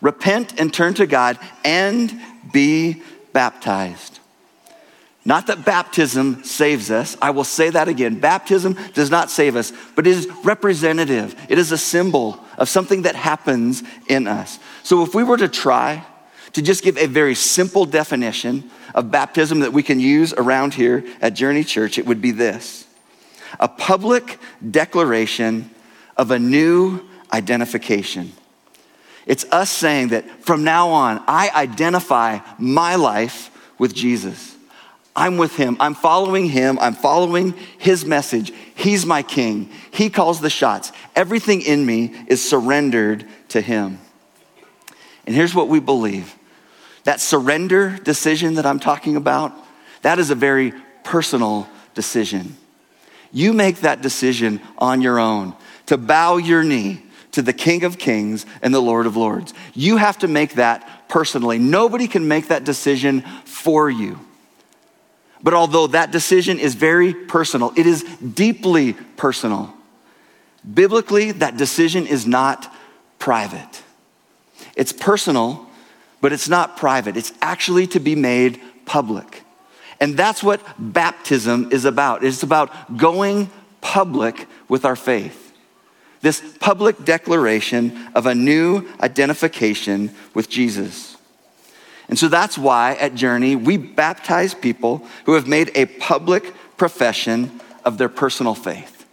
Repent 0.00 0.60
and 0.60 0.72
turn 0.72 0.94
to 0.94 1.06
God 1.06 1.38
and 1.64 2.12
be 2.52 3.02
baptized. 3.32 4.20
Not 5.24 5.46
that 5.46 5.64
baptism 5.64 6.44
saves 6.44 6.90
us. 6.90 7.16
I 7.22 7.30
will 7.30 7.44
say 7.44 7.70
that 7.70 7.88
again. 7.88 8.20
Baptism 8.20 8.76
does 8.92 9.10
not 9.10 9.30
save 9.30 9.56
us, 9.56 9.72
but 9.96 10.06
it 10.06 10.10
is 10.10 10.28
representative. 10.44 11.34
It 11.48 11.58
is 11.58 11.72
a 11.72 11.78
symbol 11.78 12.38
of 12.58 12.68
something 12.68 13.02
that 13.02 13.16
happens 13.16 13.82
in 14.06 14.26
us. 14.26 14.58
So 14.82 15.02
if 15.02 15.14
we 15.14 15.24
were 15.24 15.38
to 15.38 15.48
try 15.48 16.04
to 16.54 16.62
just 16.62 16.82
give 16.82 16.96
a 16.96 17.06
very 17.06 17.34
simple 17.34 17.84
definition 17.84 18.70
of 18.94 19.10
baptism 19.10 19.60
that 19.60 19.72
we 19.72 19.82
can 19.82 20.00
use 20.00 20.32
around 20.32 20.74
here 20.74 21.04
at 21.20 21.34
Journey 21.34 21.64
Church, 21.64 21.98
it 21.98 22.06
would 22.06 22.22
be 22.22 22.30
this 22.30 22.86
a 23.60 23.68
public 23.68 24.38
declaration 24.68 25.70
of 26.16 26.30
a 26.30 26.38
new 26.38 27.00
identification. 27.32 28.32
It's 29.26 29.44
us 29.50 29.70
saying 29.70 30.08
that 30.08 30.28
from 30.44 30.64
now 30.64 30.90
on, 30.90 31.22
I 31.26 31.50
identify 31.54 32.40
my 32.58 32.96
life 32.96 33.50
with 33.78 33.94
Jesus. 33.94 34.56
I'm 35.16 35.36
with 35.36 35.56
him. 35.56 35.76
I'm 35.78 35.94
following 35.94 36.46
him. 36.46 36.78
I'm 36.80 36.94
following 36.94 37.54
his 37.78 38.04
message. 38.04 38.52
He's 38.74 39.06
my 39.06 39.22
king. 39.22 39.70
He 39.92 40.10
calls 40.10 40.40
the 40.40 40.50
shots. 40.50 40.90
Everything 41.14 41.62
in 41.62 41.86
me 41.86 42.12
is 42.26 42.46
surrendered 42.46 43.24
to 43.50 43.60
him. 43.60 44.00
And 45.26 45.34
here's 45.34 45.54
what 45.54 45.68
we 45.68 45.80
believe 45.80 46.34
that 47.04 47.20
surrender 47.20 47.98
decision 48.02 48.54
that 48.54 48.66
I'm 48.66 48.80
talking 48.80 49.16
about, 49.16 49.52
that 50.02 50.18
is 50.18 50.30
a 50.30 50.34
very 50.34 50.72
personal 51.04 51.68
decision. 51.94 52.56
You 53.32 53.52
make 53.52 53.80
that 53.80 54.02
decision 54.02 54.60
on 54.78 55.00
your 55.02 55.18
own 55.18 55.54
to 55.86 55.96
bow 55.96 56.36
your 56.36 56.62
knee 56.62 57.02
to 57.32 57.42
the 57.42 57.52
King 57.52 57.84
of 57.84 57.98
Kings 57.98 58.46
and 58.62 58.72
the 58.72 58.80
Lord 58.80 59.06
of 59.06 59.16
Lords. 59.16 59.52
You 59.74 59.96
have 59.96 60.18
to 60.18 60.28
make 60.28 60.54
that 60.54 61.08
personally. 61.08 61.58
Nobody 61.58 62.06
can 62.06 62.28
make 62.28 62.48
that 62.48 62.64
decision 62.64 63.22
for 63.44 63.90
you. 63.90 64.20
But 65.42 65.52
although 65.52 65.88
that 65.88 66.10
decision 66.10 66.58
is 66.58 66.74
very 66.74 67.12
personal, 67.12 67.72
it 67.76 67.86
is 67.86 68.02
deeply 68.02 68.94
personal. 68.94 69.74
Biblically, 70.72 71.32
that 71.32 71.56
decision 71.56 72.06
is 72.06 72.26
not 72.26 72.72
private. 73.18 73.82
It's 74.76 74.92
personal 74.92 75.68
but 76.24 76.32
it's 76.32 76.48
not 76.48 76.78
private. 76.78 77.18
It's 77.18 77.34
actually 77.42 77.86
to 77.88 78.00
be 78.00 78.14
made 78.14 78.58
public. 78.86 79.42
And 80.00 80.16
that's 80.16 80.42
what 80.42 80.62
baptism 80.78 81.68
is 81.70 81.84
about. 81.84 82.24
It's 82.24 82.42
about 82.42 82.96
going 82.96 83.50
public 83.82 84.46
with 84.66 84.86
our 84.86 84.96
faith. 84.96 85.52
This 86.22 86.42
public 86.60 87.04
declaration 87.04 88.08
of 88.14 88.24
a 88.24 88.34
new 88.34 88.88
identification 89.02 90.14
with 90.32 90.48
Jesus. 90.48 91.18
And 92.08 92.18
so 92.18 92.28
that's 92.28 92.56
why 92.56 92.94
at 92.94 93.14
Journey 93.14 93.54
we 93.54 93.76
baptize 93.76 94.54
people 94.54 95.06
who 95.26 95.34
have 95.34 95.46
made 95.46 95.72
a 95.74 95.84
public 95.84 96.54
profession 96.78 97.60
of 97.84 97.98
their 97.98 98.08
personal 98.08 98.54
faith. 98.54 99.04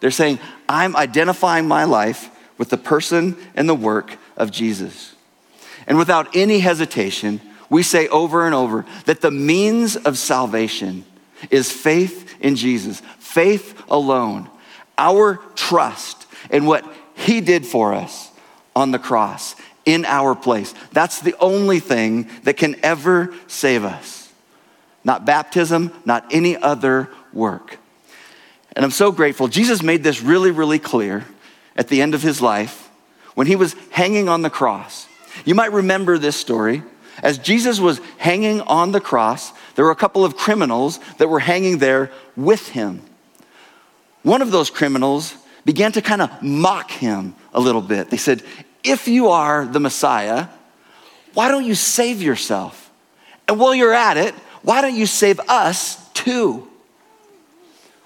They're 0.00 0.10
saying, 0.10 0.40
I'm 0.68 0.96
identifying 0.96 1.68
my 1.68 1.84
life 1.84 2.30
with 2.58 2.70
the 2.70 2.76
person 2.76 3.36
and 3.54 3.68
the 3.68 3.76
work 3.76 4.16
of 4.36 4.50
Jesus. 4.50 5.14
And 5.88 5.98
without 5.98 6.36
any 6.36 6.60
hesitation, 6.60 7.40
we 7.70 7.82
say 7.82 8.06
over 8.08 8.46
and 8.46 8.54
over 8.54 8.84
that 9.06 9.22
the 9.22 9.30
means 9.30 9.96
of 9.96 10.18
salvation 10.18 11.04
is 11.50 11.72
faith 11.72 12.36
in 12.40 12.54
Jesus, 12.54 13.00
faith 13.18 13.82
alone, 13.88 14.48
our 14.96 15.36
trust 15.54 16.26
in 16.50 16.66
what 16.66 16.84
He 17.14 17.40
did 17.40 17.66
for 17.66 17.94
us 17.94 18.30
on 18.76 18.90
the 18.90 18.98
cross 18.98 19.56
in 19.86 20.04
our 20.04 20.34
place. 20.34 20.74
That's 20.92 21.22
the 21.22 21.34
only 21.40 21.80
thing 21.80 22.28
that 22.42 22.58
can 22.58 22.76
ever 22.84 23.34
save 23.46 23.84
us. 23.84 24.30
Not 25.04 25.24
baptism, 25.24 25.92
not 26.04 26.26
any 26.30 26.56
other 26.56 27.08
work. 27.32 27.78
And 28.76 28.84
I'm 28.84 28.90
so 28.90 29.10
grateful. 29.10 29.48
Jesus 29.48 29.82
made 29.82 30.02
this 30.02 30.20
really, 30.20 30.50
really 30.50 30.78
clear 30.78 31.24
at 31.74 31.88
the 31.88 32.02
end 32.02 32.14
of 32.14 32.22
his 32.22 32.42
life 32.42 32.90
when 33.34 33.46
he 33.46 33.56
was 33.56 33.74
hanging 33.90 34.28
on 34.28 34.42
the 34.42 34.50
cross. 34.50 35.07
You 35.44 35.54
might 35.54 35.72
remember 35.72 36.18
this 36.18 36.36
story. 36.36 36.82
As 37.22 37.38
Jesus 37.38 37.80
was 37.80 38.00
hanging 38.18 38.60
on 38.62 38.92
the 38.92 39.00
cross, 39.00 39.52
there 39.74 39.84
were 39.84 39.90
a 39.90 39.96
couple 39.96 40.24
of 40.24 40.36
criminals 40.36 41.00
that 41.18 41.28
were 41.28 41.40
hanging 41.40 41.78
there 41.78 42.12
with 42.36 42.68
him. 42.68 43.02
One 44.22 44.42
of 44.42 44.50
those 44.50 44.70
criminals 44.70 45.34
began 45.64 45.92
to 45.92 46.02
kind 46.02 46.22
of 46.22 46.42
mock 46.42 46.90
him 46.90 47.34
a 47.52 47.60
little 47.60 47.82
bit. 47.82 48.10
They 48.10 48.16
said, 48.16 48.42
If 48.84 49.08
you 49.08 49.28
are 49.28 49.66
the 49.66 49.80
Messiah, 49.80 50.46
why 51.34 51.48
don't 51.48 51.64
you 51.64 51.74
save 51.74 52.22
yourself? 52.22 52.90
And 53.46 53.58
while 53.58 53.74
you're 53.74 53.94
at 53.94 54.16
it, 54.16 54.34
why 54.62 54.80
don't 54.80 54.94
you 54.94 55.06
save 55.06 55.40
us 55.40 56.08
too? 56.10 56.68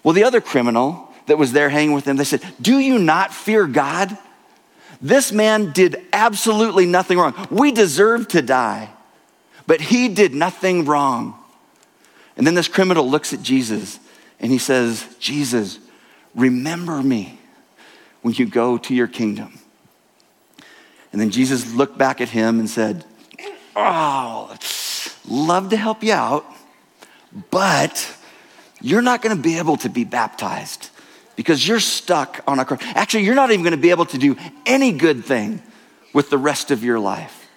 Well, 0.02 0.14
the 0.14 0.24
other 0.24 0.40
criminal 0.40 1.12
that 1.26 1.38
was 1.38 1.52
there 1.52 1.68
hanging 1.68 1.94
with 1.94 2.06
him, 2.06 2.16
they 2.16 2.24
said, 2.24 2.42
Do 2.60 2.78
you 2.78 2.98
not 2.98 3.32
fear 3.32 3.66
God? 3.66 4.16
This 5.02 5.32
man 5.32 5.72
did 5.72 6.00
absolutely 6.12 6.86
nothing 6.86 7.18
wrong. 7.18 7.34
We 7.50 7.72
deserve 7.72 8.28
to 8.28 8.40
die, 8.40 8.88
but 9.66 9.80
he 9.80 10.08
did 10.08 10.32
nothing 10.32 10.84
wrong. 10.84 11.36
And 12.36 12.46
then 12.46 12.54
this 12.54 12.68
criminal 12.68 13.10
looks 13.10 13.32
at 13.32 13.42
Jesus 13.42 13.98
and 14.38 14.52
he 14.52 14.58
says, 14.58 15.04
Jesus, 15.18 15.80
remember 16.36 17.02
me 17.02 17.38
when 18.22 18.32
you 18.34 18.46
go 18.46 18.78
to 18.78 18.94
your 18.94 19.08
kingdom. 19.08 19.58
And 21.10 21.20
then 21.20 21.30
Jesus 21.30 21.74
looked 21.74 21.98
back 21.98 22.20
at 22.20 22.28
him 22.28 22.60
and 22.60 22.70
said, 22.70 23.04
Oh, 23.74 24.56
love 25.28 25.70
to 25.70 25.76
help 25.76 26.04
you 26.04 26.12
out, 26.12 26.46
but 27.50 28.14
you're 28.80 29.02
not 29.02 29.20
going 29.20 29.36
to 29.36 29.42
be 29.42 29.58
able 29.58 29.76
to 29.78 29.88
be 29.88 30.04
baptized 30.04 30.90
because 31.36 31.66
you're 31.66 31.80
stuck 31.80 32.42
on 32.46 32.58
a 32.58 32.64
cross. 32.64 32.80
Actually, 32.94 33.24
you're 33.24 33.34
not 33.34 33.50
even 33.50 33.62
going 33.62 33.72
to 33.72 33.76
be 33.76 33.90
able 33.90 34.06
to 34.06 34.18
do 34.18 34.36
any 34.66 34.92
good 34.92 35.24
thing 35.24 35.62
with 36.12 36.30
the 36.30 36.38
rest 36.38 36.70
of 36.70 36.84
your 36.84 36.98
life. 36.98 37.48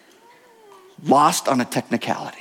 Lost 1.03 1.48
on 1.48 1.60
a 1.60 1.65
technicality. 1.65 2.38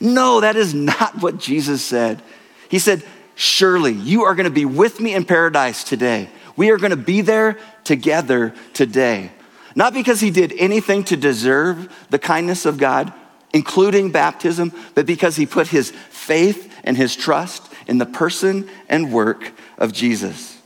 No, 0.00 0.40
that 0.40 0.56
is 0.56 0.74
not 0.74 1.20
what 1.20 1.38
Jesus 1.38 1.82
said. 1.82 2.22
He 2.68 2.78
said, 2.78 3.04
Surely 3.34 3.92
you 3.92 4.24
are 4.24 4.34
going 4.34 4.44
to 4.44 4.50
be 4.50 4.66
with 4.66 5.00
me 5.00 5.14
in 5.14 5.24
paradise 5.24 5.82
today. 5.82 6.28
We 6.56 6.70
are 6.70 6.76
going 6.76 6.90
to 6.90 6.96
be 6.96 7.22
there 7.22 7.58
together 7.84 8.54
today. 8.74 9.30
Not 9.74 9.94
because 9.94 10.20
he 10.20 10.30
did 10.30 10.52
anything 10.58 11.04
to 11.04 11.16
deserve 11.16 11.90
the 12.10 12.18
kindness 12.18 12.66
of 12.66 12.76
God, 12.76 13.12
including 13.54 14.10
baptism, 14.10 14.72
but 14.94 15.06
because 15.06 15.36
he 15.36 15.46
put 15.46 15.68
his 15.68 15.90
faith 16.10 16.70
and 16.84 16.96
his 16.96 17.16
trust 17.16 17.69
in 17.90 17.98
the 17.98 18.06
person 18.06 18.70
and 18.88 19.12
work 19.12 19.52
of 19.76 19.92
Jesus. 19.92 20.56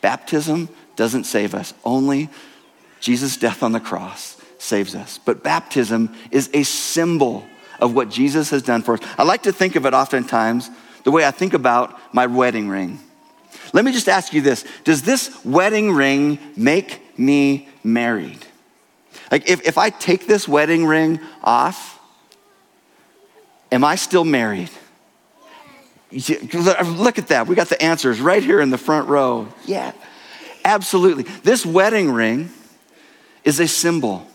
Baptism 0.00 0.68
doesn't 0.96 1.24
save 1.24 1.54
us, 1.54 1.72
only 1.84 2.28
Jesus' 3.00 3.36
death 3.36 3.62
on 3.62 3.72
the 3.72 3.80
cross 3.80 4.36
saves 4.58 4.94
us. 4.94 5.18
But 5.24 5.44
baptism 5.44 6.14
is 6.32 6.50
a 6.52 6.64
symbol 6.64 7.46
of 7.78 7.94
what 7.94 8.10
Jesus 8.10 8.50
has 8.50 8.62
done 8.62 8.82
for 8.82 8.94
us. 8.94 9.00
I 9.16 9.22
like 9.22 9.44
to 9.44 9.52
think 9.52 9.76
of 9.76 9.86
it 9.86 9.94
oftentimes 9.94 10.68
the 11.04 11.12
way 11.12 11.24
I 11.24 11.30
think 11.30 11.54
about 11.54 11.98
my 12.12 12.26
wedding 12.26 12.68
ring. 12.68 12.98
Let 13.72 13.84
me 13.84 13.92
just 13.92 14.08
ask 14.08 14.32
you 14.32 14.40
this 14.40 14.64
Does 14.82 15.02
this 15.02 15.44
wedding 15.44 15.92
ring 15.92 16.38
make 16.56 17.18
me 17.18 17.68
married? 17.84 18.44
Like, 19.30 19.48
if, 19.48 19.64
if 19.66 19.78
I 19.78 19.90
take 19.90 20.26
this 20.26 20.48
wedding 20.48 20.86
ring 20.86 21.20
off, 21.42 22.00
am 23.70 23.84
I 23.84 23.94
still 23.94 24.24
married? 24.24 24.70
Uh, 26.14 26.94
look 26.96 27.18
at 27.18 27.28
that. 27.28 27.46
We 27.46 27.54
got 27.54 27.68
the 27.68 27.82
answers 27.82 28.20
right 28.20 28.42
here 28.42 28.60
in 28.60 28.70
the 28.70 28.78
front 28.78 29.08
row. 29.08 29.48
Yeah, 29.66 29.92
absolutely. 30.64 31.24
This 31.42 31.66
wedding 31.66 32.12
ring 32.12 32.50
is 33.42 33.60
a 33.60 33.66
symbol. 33.66 34.26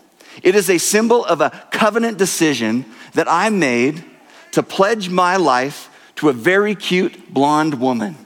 It 0.42 0.54
is 0.54 0.70
a 0.70 0.78
symbol 0.78 1.24
of 1.24 1.40
a 1.40 1.50
covenant 1.70 2.18
decision 2.18 2.84
that 3.14 3.28
I 3.28 3.48
made 3.48 4.04
to 4.52 4.62
pledge 4.62 5.08
my 5.08 5.36
life 5.36 5.88
to 6.16 6.28
a 6.28 6.32
very 6.32 6.74
cute 6.74 7.32
blonde 7.32 7.80
woman. 7.80 8.16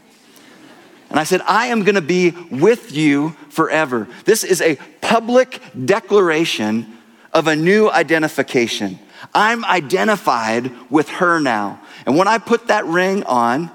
And 1.11 1.21
I 1.21 1.25
said, 1.25 1.43
I 1.47 1.67
am 1.67 1.85
going 1.85 1.95
to 1.95 2.01
be 2.01 2.31
with 2.31 2.91
you 2.91 3.37
forever. 3.49 4.09
This 4.25 4.43
is 4.43 4.61
a 4.61 4.77
public 5.01 5.63
declaration 5.85 6.99
of 7.33 7.47
a 7.47 7.55
new 7.55 7.89
identification. 7.89 8.99
I'm 9.33 9.65
identified 9.65 10.73
with 10.91 11.09
her 11.09 11.41
now. 11.41 11.81
And 12.07 12.17
when 12.17 12.29
I 12.29 12.39
put 12.39 12.69
that 12.69 12.85
ring 12.87 13.23
on, 13.25 13.71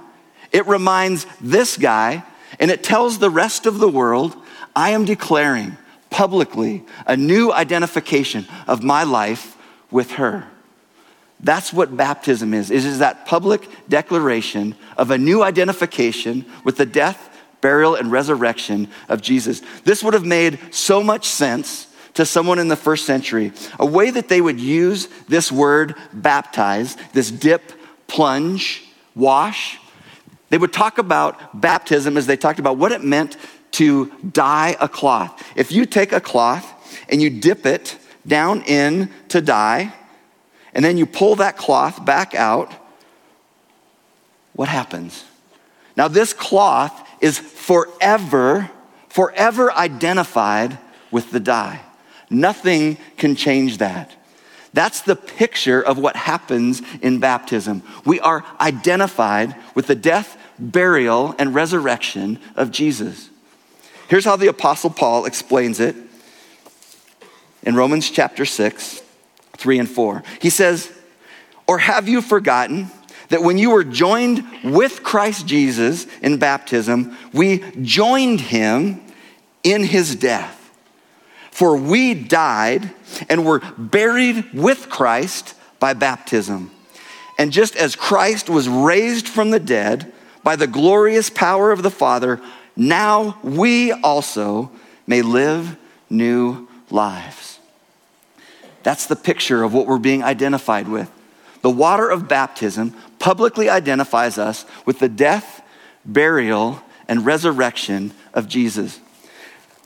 it 0.52 0.68
reminds 0.68 1.26
this 1.42 1.78
guy 1.78 2.24
and 2.60 2.72
it 2.72 2.84
tells 2.84 3.20
the 3.20 3.30
rest 3.30 3.66
of 3.66 3.80
the 3.80 3.90
world 3.90 4.36
I 4.76 4.92
am 4.92 5.06
declaring 5.06 5.78
publicly 6.10 6.86
a 7.06 7.16
new 7.16 7.52
identification 7.52 8.48
of 8.68 8.84
my 8.84 9.04
life 9.04 9.58
with 9.92 10.12
her. 10.14 10.48
That's 11.40 11.72
what 11.72 11.96
baptism 11.96 12.54
is. 12.54 12.70
It 12.70 12.84
is 12.84 13.00
that 13.00 13.26
public 13.26 13.68
declaration 13.88 14.76
of 14.98 15.12
a 15.12 15.18
new 15.18 15.42
identification 15.42 16.46
with 16.64 16.78
the 16.78 16.86
death, 16.86 17.38
burial, 17.62 17.96
and 17.96 18.12
resurrection 18.12 18.90
of 19.08 19.22
Jesus. 19.22 19.62
This 19.86 20.04
would 20.04 20.14
have 20.14 20.26
made 20.26 20.60
so 20.72 21.02
much 21.02 21.26
sense 21.28 21.88
to 22.20 22.26
someone 22.26 22.60
in 22.60 22.68
the 22.68 22.76
first 22.76 23.06
century. 23.06 23.54
A 23.80 23.86
way 23.86 24.12
that 24.12 24.28
they 24.28 24.42
would 24.42 24.60
use 24.60 25.08
this 25.30 25.54
word 25.54 25.96
baptize, 26.12 26.98
this 27.14 27.32
dip, 27.32 27.72
plunge, 28.08 28.84
wash, 29.16 29.80
they 30.50 30.58
would 30.58 30.74
talk 30.74 30.98
about 30.98 31.62
baptism 31.62 32.18
as 32.18 32.28
they 32.28 32.36
talked 32.36 32.60
about 32.60 32.76
what 32.76 32.92
it 32.92 33.02
meant 33.02 33.38
to 33.72 34.12
dye 34.34 34.76
a 34.82 34.90
cloth. 34.90 35.42
If 35.56 35.72
you 35.72 35.86
take 35.86 36.12
a 36.12 36.20
cloth 36.20 36.70
and 37.08 37.22
you 37.22 37.30
dip 37.30 37.66
it 37.66 37.98
down 38.28 38.64
in 38.64 39.10
to 39.30 39.40
dye, 39.40 39.94
and 40.74 40.84
then 40.84 40.98
you 40.98 41.06
pull 41.06 41.38
that 41.38 41.56
cloth 41.56 42.04
back 42.04 42.36
out, 42.36 42.74
what 44.52 44.68
happens? 44.68 45.24
Now, 45.96 46.10
this 46.10 46.34
cloth 46.34 47.08
is 47.22 47.40
forever, 47.40 48.70
forever 49.08 49.72
identified 49.72 50.78
with 51.12 51.32
the 51.32 51.40
dye. 51.40 51.80
Nothing 52.30 52.98
can 53.18 53.36
change 53.36 53.78
that. 53.78 54.16
That's 54.74 55.02
the 55.02 55.16
picture 55.16 55.82
of 55.82 55.98
what 55.98 56.16
happens 56.16 56.82
in 57.02 57.20
baptism. 57.20 57.82
We 58.06 58.20
are 58.20 58.46
identified 58.62 59.56
with 59.74 59.88
the 59.88 59.96
death, 59.96 60.38
burial, 60.60 61.34
and 61.40 61.56
resurrection 61.56 62.40
of 62.56 62.72
Jesus. 62.72 63.30
Here's 64.10 64.26
how 64.26 64.36
the 64.36 64.48
Apostle 64.48 64.92
Paul 64.92 65.26
explains 65.26 65.80
it 65.80 65.96
in 67.64 67.76
Romans 67.76 68.10
chapter 68.10 68.46
6, 68.46 69.02
3 69.58 69.80
and 69.80 69.90
4. 69.90 70.24
He 70.40 70.50
says, 70.50 70.92
Or 71.68 71.80
have 71.80 72.08
you 72.08 72.22
forgotten 72.22 72.92
that 73.30 73.42
when 73.42 73.58
you 73.58 73.72
were 73.72 73.84
joined 73.84 74.44
with 74.64 75.04
Christ 75.04 75.48
Jesus 75.48 76.06
in 76.22 76.38
baptism, 76.38 77.18
we 77.34 77.60
joined 77.82 78.42
him 78.42 79.02
in 79.64 79.84
his 79.84 80.16
death? 80.16 80.59
For 81.60 81.76
we 81.76 82.14
died 82.14 82.90
and 83.28 83.44
were 83.44 83.60
buried 83.78 84.54
with 84.54 84.88
Christ 84.88 85.56
by 85.78 85.94
baptism. 85.94 86.72
And 87.38 87.52
just 87.52 87.76
as 87.76 87.98
Christ 87.98 88.50
was 88.50 88.70
raised 88.70 89.28
from 89.28 89.52
the 89.52 89.60
dead 89.60 90.14
by 90.42 90.56
the 90.56 90.68
glorious 90.68 91.30
power 91.30 91.74
of 91.74 91.84
the 91.84 91.92
Father, 91.92 92.40
now 92.78 93.38
we 93.44 93.92
also 93.92 94.72
may 95.06 95.22
live 95.22 95.76
new 96.10 96.70
lives. 96.92 97.60
That's 98.84 99.08
the 99.08 99.18
picture 99.18 99.62
of 99.62 99.74
what 99.74 99.86
we're 99.86 99.98
being 99.98 100.24
identified 100.24 100.88
with. 100.88 101.12
The 101.62 101.70
water 101.70 102.10
of 102.10 102.30
baptism 102.30 102.96
publicly 103.20 103.70
identifies 103.70 104.38
us 104.38 104.64
with 104.86 105.00
the 105.00 105.10
death, 105.10 105.62
burial, 106.06 106.82
and 107.10 107.26
resurrection 107.26 108.14
of 108.34 108.48
Jesus. 108.48 109.02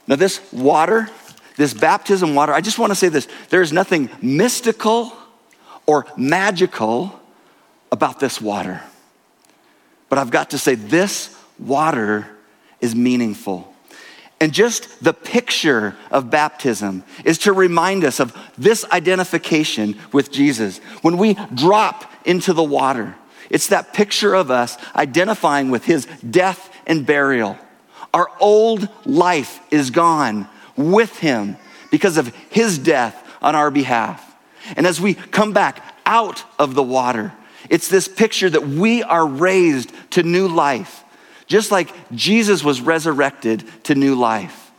Now, 0.06 0.14
this 0.14 0.40
water, 0.52 1.08
this 1.56 1.74
baptism 1.74 2.34
water, 2.34 2.52
I 2.52 2.60
just 2.60 2.78
want 2.78 2.90
to 2.90 2.96
say 2.96 3.08
this 3.08 3.28
there 3.50 3.62
is 3.62 3.72
nothing 3.72 4.10
mystical 4.20 5.12
or 5.86 6.06
magical 6.16 7.20
about 7.92 8.20
this 8.20 8.40
water. 8.40 8.82
But 10.08 10.18
I've 10.18 10.30
got 10.30 10.50
to 10.50 10.58
say, 10.58 10.74
this 10.74 11.36
water 11.58 12.26
is 12.80 12.94
meaningful. 12.94 13.72
And 14.40 14.52
just 14.52 15.02
the 15.02 15.14
picture 15.14 15.96
of 16.10 16.30
baptism 16.30 17.04
is 17.24 17.38
to 17.38 17.52
remind 17.52 18.04
us 18.04 18.20
of 18.20 18.36
this 18.58 18.84
identification 18.90 19.98
with 20.12 20.30
Jesus. 20.30 20.78
When 21.02 21.16
we 21.16 21.34
drop 21.54 22.10
into 22.24 22.52
the 22.52 22.62
water, 22.62 23.16
it's 23.48 23.68
that 23.68 23.94
picture 23.94 24.34
of 24.34 24.50
us 24.50 24.76
identifying 24.94 25.70
with 25.70 25.84
his 25.84 26.06
death 26.28 26.70
and 26.86 27.06
burial. 27.06 27.56
Our 28.12 28.28
old 28.40 28.88
life 29.04 29.60
is 29.70 29.90
gone 29.90 30.48
with 30.76 31.18
him 31.18 31.56
because 31.90 32.16
of 32.16 32.34
his 32.50 32.78
death 32.78 33.20
on 33.40 33.54
our 33.54 33.70
behalf. 33.70 34.34
And 34.76 34.86
as 34.86 35.00
we 35.00 35.14
come 35.14 35.52
back 35.52 35.82
out 36.06 36.44
of 36.58 36.74
the 36.74 36.82
water, 36.82 37.32
it's 37.70 37.88
this 37.88 38.08
picture 38.08 38.50
that 38.50 38.66
we 38.66 39.02
are 39.02 39.26
raised 39.26 39.92
to 40.12 40.22
new 40.22 40.48
life 40.48 41.04
just 41.46 41.70
like 41.70 41.92
Jesus 42.12 42.64
was 42.64 42.80
resurrected 42.80 43.64
to 43.84 43.94
new 43.94 44.14
life. 44.14 44.70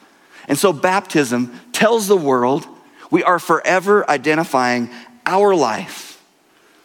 And 0.47 0.57
so 0.57 0.73
baptism 0.73 1.59
tells 1.71 2.07
the 2.07 2.17
world 2.17 2.67
we 3.11 3.23
are 3.23 3.39
forever 3.39 4.09
identifying 4.09 4.89
our 5.25 5.55
life 5.55 6.23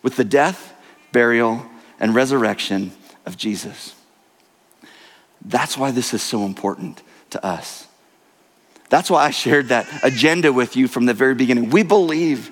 with 0.02 0.16
the 0.16 0.24
death, 0.24 0.74
burial, 1.12 1.66
and 1.98 2.14
resurrection 2.14 2.92
of 3.26 3.36
Jesus. 3.36 3.94
That's 5.42 5.76
why 5.76 5.90
this 5.90 6.14
is 6.14 6.22
so 6.22 6.44
important 6.44 7.02
to 7.30 7.44
us. 7.44 7.86
That's 8.90 9.08
why 9.08 9.24
I 9.24 9.30
shared 9.30 9.68
that 9.68 9.86
agenda 10.02 10.52
with 10.52 10.76
you 10.76 10.88
from 10.88 11.06
the 11.06 11.14
very 11.14 11.34
beginning. 11.34 11.70
We 11.70 11.84
believe 11.84 12.50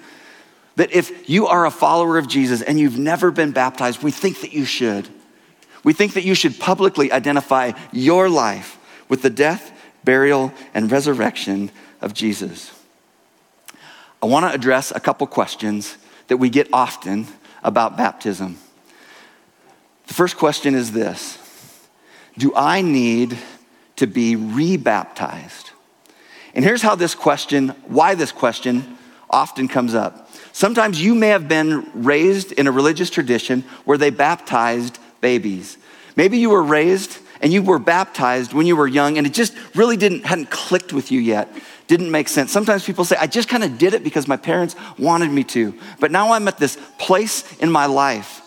that 0.76 0.92
if 0.92 1.28
you 1.28 1.48
are 1.48 1.66
a 1.66 1.70
follower 1.70 2.16
of 2.16 2.28
Jesus 2.28 2.62
and 2.62 2.78
you've 2.78 2.98
never 2.98 3.32
been 3.32 3.50
baptized, 3.50 4.02
we 4.04 4.12
think 4.12 4.40
that 4.42 4.52
you 4.52 4.64
should. 4.64 5.08
We 5.82 5.92
think 5.92 6.14
that 6.14 6.24
you 6.24 6.34
should 6.34 6.58
publicly 6.60 7.10
identify 7.10 7.72
your 7.92 8.28
life 8.28 8.78
with 9.08 9.22
the 9.22 9.30
death, 9.30 9.72
burial, 10.04 10.52
and 10.74 10.90
resurrection 10.90 11.72
of 12.00 12.14
Jesus. 12.14 12.72
I 14.22 14.26
want 14.26 14.46
to 14.46 14.52
address 14.52 14.92
a 14.92 15.00
couple 15.00 15.26
questions 15.26 15.96
that 16.28 16.36
we 16.36 16.50
get 16.50 16.68
often 16.72 17.26
about 17.64 17.96
baptism. 17.96 18.58
The 20.06 20.14
first 20.14 20.36
question 20.36 20.76
is 20.76 20.92
this 20.92 21.38
Do 22.36 22.54
I 22.54 22.80
need 22.82 23.36
to 23.96 24.06
be 24.06 24.36
rebaptized? 24.36 25.70
And 26.58 26.64
here's 26.64 26.82
how 26.82 26.96
this 26.96 27.14
question, 27.14 27.68
why 27.86 28.16
this 28.16 28.32
question 28.32 28.98
often 29.30 29.68
comes 29.68 29.94
up. 29.94 30.28
Sometimes 30.50 31.00
you 31.00 31.14
may 31.14 31.28
have 31.28 31.46
been 31.46 31.88
raised 31.94 32.50
in 32.50 32.66
a 32.66 32.72
religious 32.72 33.10
tradition 33.10 33.62
where 33.84 33.96
they 33.96 34.10
baptized 34.10 34.98
babies. 35.20 35.78
Maybe 36.16 36.38
you 36.38 36.50
were 36.50 36.64
raised 36.64 37.18
and 37.40 37.52
you 37.52 37.62
were 37.62 37.78
baptized 37.78 38.54
when 38.54 38.66
you 38.66 38.74
were 38.74 38.88
young 38.88 39.18
and 39.18 39.24
it 39.24 39.34
just 39.34 39.54
really 39.76 39.96
didn't 39.96 40.26
hadn't 40.26 40.50
clicked 40.50 40.92
with 40.92 41.12
you 41.12 41.20
yet. 41.20 41.48
Didn't 41.86 42.10
make 42.10 42.26
sense. 42.26 42.50
Sometimes 42.50 42.84
people 42.84 43.04
say, 43.04 43.14
I 43.20 43.28
just 43.28 43.48
kind 43.48 43.62
of 43.62 43.78
did 43.78 43.94
it 43.94 44.02
because 44.02 44.26
my 44.26 44.36
parents 44.36 44.74
wanted 44.98 45.30
me 45.30 45.44
to. 45.44 45.78
But 46.00 46.10
now 46.10 46.32
I'm 46.32 46.48
at 46.48 46.58
this 46.58 46.76
place 46.98 47.56
in 47.58 47.70
my 47.70 47.86
life 47.86 48.40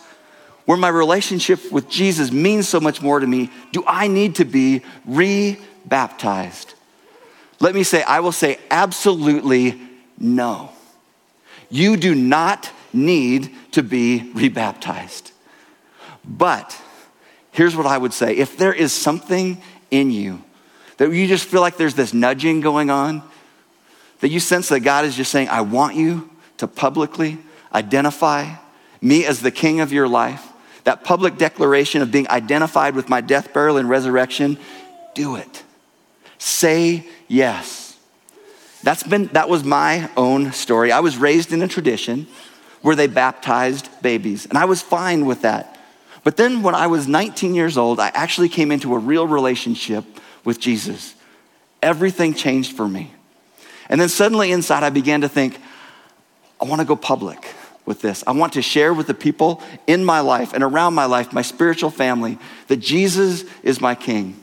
where 0.66 0.76
my 0.76 0.90
relationship 0.90 1.72
with 1.72 1.88
Jesus 1.88 2.30
means 2.30 2.68
so 2.68 2.78
much 2.78 3.00
more 3.00 3.20
to 3.20 3.26
me. 3.26 3.48
Do 3.72 3.82
I 3.86 4.06
need 4.06 4.34
to 4.34 4.44
be 4.44 4.82
re-baptized? 5.06 6.74
Let 7.62 7.76
me 7.76 7.84
say, 7.84 8.02
I 8.02 8.18
will 8.18 8.32
say 8.32 8.58
absolutely 8.72 9.80
no. 10.18 10.70
You 11.70 11.96
do 11.96 12.12
not 12.12 12.68
need 12.92 13.54
to 13.70 13.84
be 13.84 14.32
rebaptized. 14.34 15.30
But 16.24 16.76
here's 17.52 17.76
what 17.76 17.86
I 17.86 17.96
would 17.96 18.12
say 18.12 18.36
if 18.36 18.56
there 18.56 18.72
is 18.72 18.92
something 18.92 19.62
in 19.92 20.10
you 20.10 20.42
that 20.96 21.12
you 21.12 21.28
just 21.28 21.44
feel 21.44 21.60
like 21.60 21.76
there's 21.76 21.94
this 21.94 22.12
nudging 22.12 22.62
going 22.62 22.90
on, 22.90 23.22
that 24.18 24.30
you 24.30 24.40
sense 24.40 24.68
that 24.70 24.80
God 24.80 25.04
is 25.04 25.14
just 25.14 25.30
saying, 25.30 25.48
I 25.48 25.60
want 25.60 25.94
you 25.94 26.28
to 26.56 26.66
publicly 26.66 27.38
identify 27.72 28.56
me 29.00 29.24
as 29.24 29.40
the 29.40 29.52
king 29.52 29.78
of 29.78 29.92
your 29.92 30.08
life, 30.08 30.48
that 30.82 31.04
public 31.04 31.38
declaration 31.38 32.02
of 32.02 32.10
being 32.10 32.28
identified 32.28 32.96
with 32.96 33.08
my 33.08 33.20
death, 33.20 33.52
burial, 33.52 33.76
and 33.76 33.88
resurrection, 33.88 34.58
do 35.14 35.36
it. 35.36 35.62
Say 36.38 37.06
yes. 37.32 37.96
That's 38.82 39.02
been, 39.02 39.26
that 39.28 39.48
was 39.48 39.64
my 39.64 40.10
own 40.16 40.52
story. 40.52 40.92
I 40.92 41.00
was 41.00 41.16
raised 41.16 41.52
in 41.52 41.62
a 41.62 41.68
tradition 41.68 42.26
where 42.82 42.96
they 42.96 43.06
baptized 43.06 43.88
babies, 44.02 44.46
and 44.46 44.58
I 44.58 44.64
was 44.64 44.82
fine 44.82 45.24
with 45.24 45.42
that. 45.42 45.78
But 46.24 46.36
then 46.36 46.62
when 46.62 46.74
I 46.74 46.88
was 46.88 47.08
19 47.08 47.54
years 47.54 47.78
old, 47.78 48.00
I 48.00 48.08
actually 48.08 48.48
came 48.48 48.70
into 48.70 48.94
a 48.94 48.98
real 48.98 49.26
relationship 49.26 50.04
with 50.44 50.60
Jesus. 50.60 51.14
Everything 51.82 52.34
changed 52.34 52.76
for 52.76 52.86
me. 52.86 53.12
And 53.88 54.00
then 54.00 54.08
suddenly 54.08 54.52
inside, 54.52 54.82
I 54.82 54.90
began 54.90 55.20
to 55.22 55.28
think, 55.28 55.58
I 56.60 56.64
want 56.64 56.80
to 56.80 56.86
go 56.86 56.96
public 56.96 57.44
with 57.84 58.00
this. 58.00 58.22
I 58.26 58.32
want 58.32 58.52
to 58.54 58.62
share 58.62 58.94
with 58.94 59.06
the 59.06 59.14
people 59.14 59.60
in 59.86 60.04
my 60.04 60.20
life 60.20 60.52
and 60.52 60.62
around 60.62 60.94
my 60.94 61.06
life, 61.06 61.32
my 61.32 61.42
spiritual 61.42 61.90
family, 61.90 62.38
that 62.68 62.76
Jesus 62.76 63.44
is 63.62 63.80
my 63.80 63.94
king. 63.94 64.36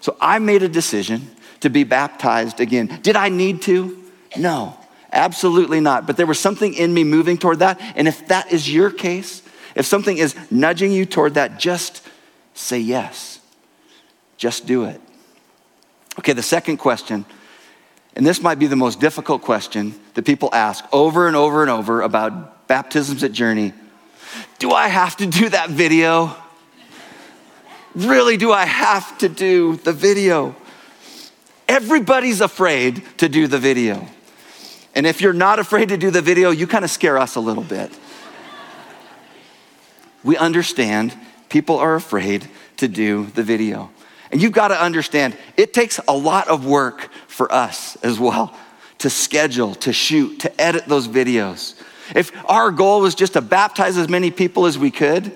So 0.00 0.16
I 0.20 0.38
made 0.38 0.62
a 0.62 0.68
decision 0.68 1.30
to 1.60 1.70
be 1.70 1.84
baptized 1.84 2.60
again. 2.60 2.98
Did 3.02 3.16
I 3.16 3.28
need 3.28 3.62
to? 3.62 4.04
No, 4.36 4.78
absolutely 5.12 5.80
not. 5.80 6.06
But 6.06 6.16
there 6.16 6.26
was 6.26 6.38
something 6.38 6.74
in 6.74 6.92
me 6.92 7.04
moving 7.04 7.38
toward 7.38 7.60
that. 7.60 7.80
And 7.96 8.06
if 8.06 8.28
that 8.28 8.52
is 8.52 8.72
your 8.72 8.90
case, 8.90 9.42
if 9.74 9.86
something 9.86 10.18
is 10.18 10.34
nudging 10.50 10.92
you 10.92 11.06
toward 11.06 11.34
that, 11.34 11.58
just 11.58 12.06
say 12.54 12.78
yes. 12.78 13.40
Just 14.36 14.66
do 14.66 14.84
it. 14.84 15.00
Okay, 16.18 16.32
the 16.32 16.42
second 16.42 16.78
question, 16.78 17.24
and 18.16 18.26
this 18.26 18.42
might 18.42 18.58
be 18.58 18.66
the 18.66 18.76
most 18.76 18.98
difficult 18.98 19.42
question 19.42 19.94
that 20.14 20.24
people 20.24 20.50
ask 20.52 20.84
over 20.92 21.28
and 21.28 21.36
over 21.36 21.62
and 21.62 21.70
over 21.70 22.02
about 22.02 22.66
baptisms 22.66 23.22
at 23.22 23.30
Journey. 23.30 23.72
Do 24.58 24.72
I 24.72 24.88
have 24.88 25.16
to 25.18 25.26
do 25.26 25.48
that 25.48 25.70
video? 25.70 26.34
Really, 27.94 28.36
do 28.36 28.52
I 28.52 28.64
have 28.64 29.16
to 29.18 29.28
do 29.28 29.76
the 29.76 29.92
video? 29.92 30.56
Everybody's 31.68 32.40
afraid 32.40 33.02
to 33.18 33.28
do 33.28 33.46
the 33.46 33.58
video. 33.58 34.08
And 34.94 35.06
if 35.06 35.20
you're 35.20 35.34
not 35.34 35.58
afraid 35.58 35.90
to 35.90 35.98
do 35.98 36.10
the 36.10 36.22
video, 36.22 36.50
you 36.50 36.66
kind 36.66 36.84
of 36.84 36.90
scare 36.90 37.18
us 37.18 37.36
a 37.36 37.40
little 37.40 37.62
bit. 37.62 37.92
we 40.24 40.36
understand 40.36 41.16
people 41.48 41.76
are 41.76 41.94
afraid 41.94 42.48
to 42.78 42.88
do 42.88 43.26
the 43.26 43.42
video. 43.42 43.90
And 44.32 44.42
you've 44.42 44.52
got 44.52 44.68
to 44.68 44.82
understand, 44.82 45.36
it 45.56 45.72
takes 45.72 46.00
a 46.08 46.16
lot 46.16 46.48
of 46.48 46.66
work 46.66 47.10
for 47.28 47.52
us 47.52 47.96
as 47.96 48.18
well 48.18 48.56
to 48.98 49.08
schedule, 49.08 49.74
to 49.76 49.92
shoot, 49.92 50.40
to 50.40 50.60
edit 50.60 50.86
those 50.86 51.06
videos. 51.06 51.80
If 52.16 52.32
our 52.46 52.70
goal 52.70 53.00
was 53.00 53.14
just 53.14 53.34
to 53.34 53.40
baptize 53.40 53.96
as 53.96 54.08
many 54.08 54.30
people 54.30 54.66
as 54.66 54.78
we 54.78 54.90
could, 54.90 55.32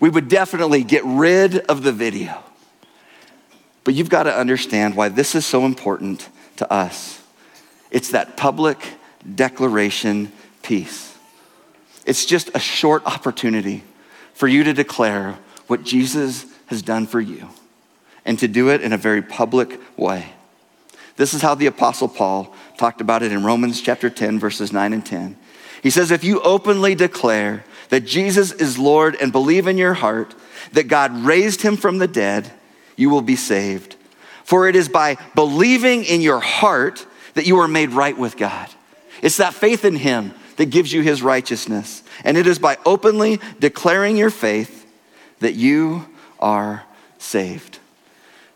we 0.00 0.10
would 0.10 0.28
definitely 0.28 0.82
get 0.82 1.04
rid 1.04 1.58
of 1.58 1.82
the 1.82 1.92
video. 1.92 2.42
But 3.86 3.94
you've 3.94 4.10
got 4.10 4.24
to 4.24 4.36
understand 4.36 4.96
why 4.96 5.10
this 5.10 5.36
is 5.36 5.46
so 5.46 5.64
important 5.64 6.28
to 6.56 6.70
us. 6.72 7.22
It's 7.92 8.10
that 8.10 8.36
public 8.36 8.84
declaration 9.36 10.32
piece. 10.62 11.16
It's 12.04 12.26
just 12.26 12.50
a 12.52 12.58
short 12.58 13.06
opportunity 13.06 13.84
for 14.34 14.48
you 14.48 14.64
to 14.64 14.72
declare 14.72 15.38
what 15.68 15.84
Jesus 15.84 16.46
has 16.66 16.82
done 16.82 17.06
for 17.06 17.20
you 17.20 17.48
and 18.24 18.36
to 18.40 18.48
do 18.48 18.70
it 18.70 18.82
in 18.82 18.92
a 18.92 18.98
very 18.98 19.22
public 19.22 19.80
way. 19.96 20.32
This 21.14 21.32
is 21.32 21.40
how 21.40 21.54
the 21.54 21.66
Apostle 21.66 22.08
Paul 22.08 22.52
talked 22.76 23.00
about 23.00 23.22
it 23.22 23.30
in 23.30 23.44
Romans 23.44 23.80
chapter 23.80 24.10
10, 24.10 24.40
verses 24.40 24.72
9 24.72 24.94
and 24.94 25.06
10. 25.06 25.36
He 25.80 25.90
says, 25.90 26.10
If 26.10 26.24
you 26.24 26.40
openly 26.40 26.96
declare 26.96 27.64
that 27.90 28.00
Jesus 28.00 28.50
is 28.50 28.80
Lord 28.80 29.16
and 29.20 29.30
believe 29.30 29.68
in 29.68 29.78
your 29.78 29.94
heart 29.94 30.34
that 30.72 30.88
God 30.88 31.16
raised 31.18 31.62
him 31.62 31.76
from 31.76 31.98
the 31.98 32.08
dead, 32.08 32.50
you 32.96 33.10
will 33.10 33.22
be 33.22 33.36
saved. 33.36 33.96
For 34.44 34.68
it 34.68 34.76
is 34.76 34.88
by 34.88 35.16
believing 35.34 36.04
in 36.04 36.20
your 36.20 36.40
heart 36.40 37.06
that 37.34 37.46
you 37.46 37.58
are 37.58 37.68
made 37.68 37.90
right 37.90 38.16
with 38.16 38.36
God. 38.36 38.68
It's 39.22 39.36
that 39.38 39.54
faith 39.54 39.84
in 39.84 39.96
him 39.96 40.34
that 40.56 40.66
gives 40.66 40.92
you 40.92 41.02
his 41.02 41.22
righteousness. 41.22 42.02
And 42.24 42.36
it 42.36 42.46
is 42.46 42.58
by 42.58 42.78
openly 42.86 43.40
declaring 43.60 44.16
your 44.16 44.30
faith 44.30 44.86
that 45.40 45.54
you 45.54 46.06
are 46.40 46.84
saved. 47.18 47.78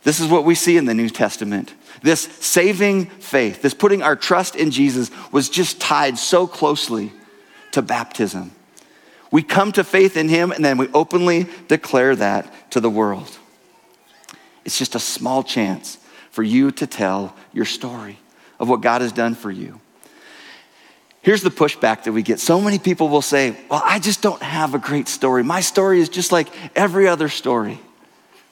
This 0.02 0.20
is 0.20 0.28
what 0.28 0.44
we 0.44 0.54
see 0.54 0.76
in 0.76 0.86
the 0.86 0.94
New 0.94 1.10
Testament. 1.10 1.74
This 2.02 2.22
saving 2.40 3.06
faith, 3.06 3.60
this 3.60 3.74
putting 3.74 4.02
our 4.02 4.16
trust 4.16 4.56
in 4.56 4.70
Jesus, 4.70 5.10
was 5.30 5.50
just 5.50 5.80
tied 5.80 6.18
so 6.18 6.46
closely 6.46 7.12
to 7.72 7.82
baptism. 7.82 8.52
We 9.30 9.42
come 9.42 9.72
to 9.72 9.84
faith 9.84 10.16
in 10.16 10.28
Him 10.28 10.50
and 10.50 10.64
then 10.64 10.78
we 10.78 10.88
openly 10.94 11.46
declare 11.68 12.16
that 12.16 12.70
to 12.70 12.80
the 12.80 12.90
world. 12.90 13.38
It's 14.64 14.78
just 14.78 14.94
a 14.94 15.00
small 15.00 15.42
chance 15.42 15.98
for 16.30 16.42
you 16.42 16.70
to 16.72 16.86
tell 16.86 17.34
your 17.52 17.64
story 17.64 18.18
of 18.58 18.68
what 18.68 18.80
God 18.80 19.00
has 19.00 19.12
done 19.12 19.34
for 19.34 19.50
you. 19.50 19.80
Here's 21.22 21.42
the 21.42 21.50
pushback 21.50 22.04
that 22.04 22.12
we 22.12 22.22
get. 22.22 22.40
So 22.40 22.60
many 22.60 22.78
people 22.78 23.08
will 23.08 23.22
say, 23.22 23.56
Well, 23.68 23.82
I 23.84 23.98
just 23.98 24.22
don't 24.22 24.42
have 24.42 24.74
a 24.74 24.78
great 24.78 25.08
story. 25.08 25.42
My 25.42 25.60
story 25.60 26.00
is 26.00 26.08
just 26.08 26.32
like 26.32 26.48
every 26.76 27.08
other 27.08 27.28
story. 27.28 27.78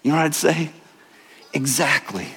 You 0.03 0.11
know 0.11 0.19
what 0.19 0.25
I'd 0.25 0.35
say? 0.35 0.71
Exactly. 1.55 2.29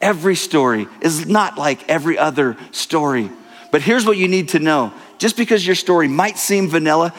Every 0.00 0.34
story 0.34 0.86
is 1.00 1.26
not 1.26 1.56
like 1.56 1.88
every 1.88 2.18
other 2.18 2.56
story. 2.72 3.30
But 3.70 3.80
here's 3.80 4.04
what 4.04 4.18
you 4.18 4.28
need 4.28 4.50
to 4.50 4.58
know 4.58 4.92
just 5.18 5.36
because 5.36 5.64
your 5.64 5.76
story 5.76 6.08
might 6.08 6.36
seem 6.36 6.68
vanilla, 6.68 7.14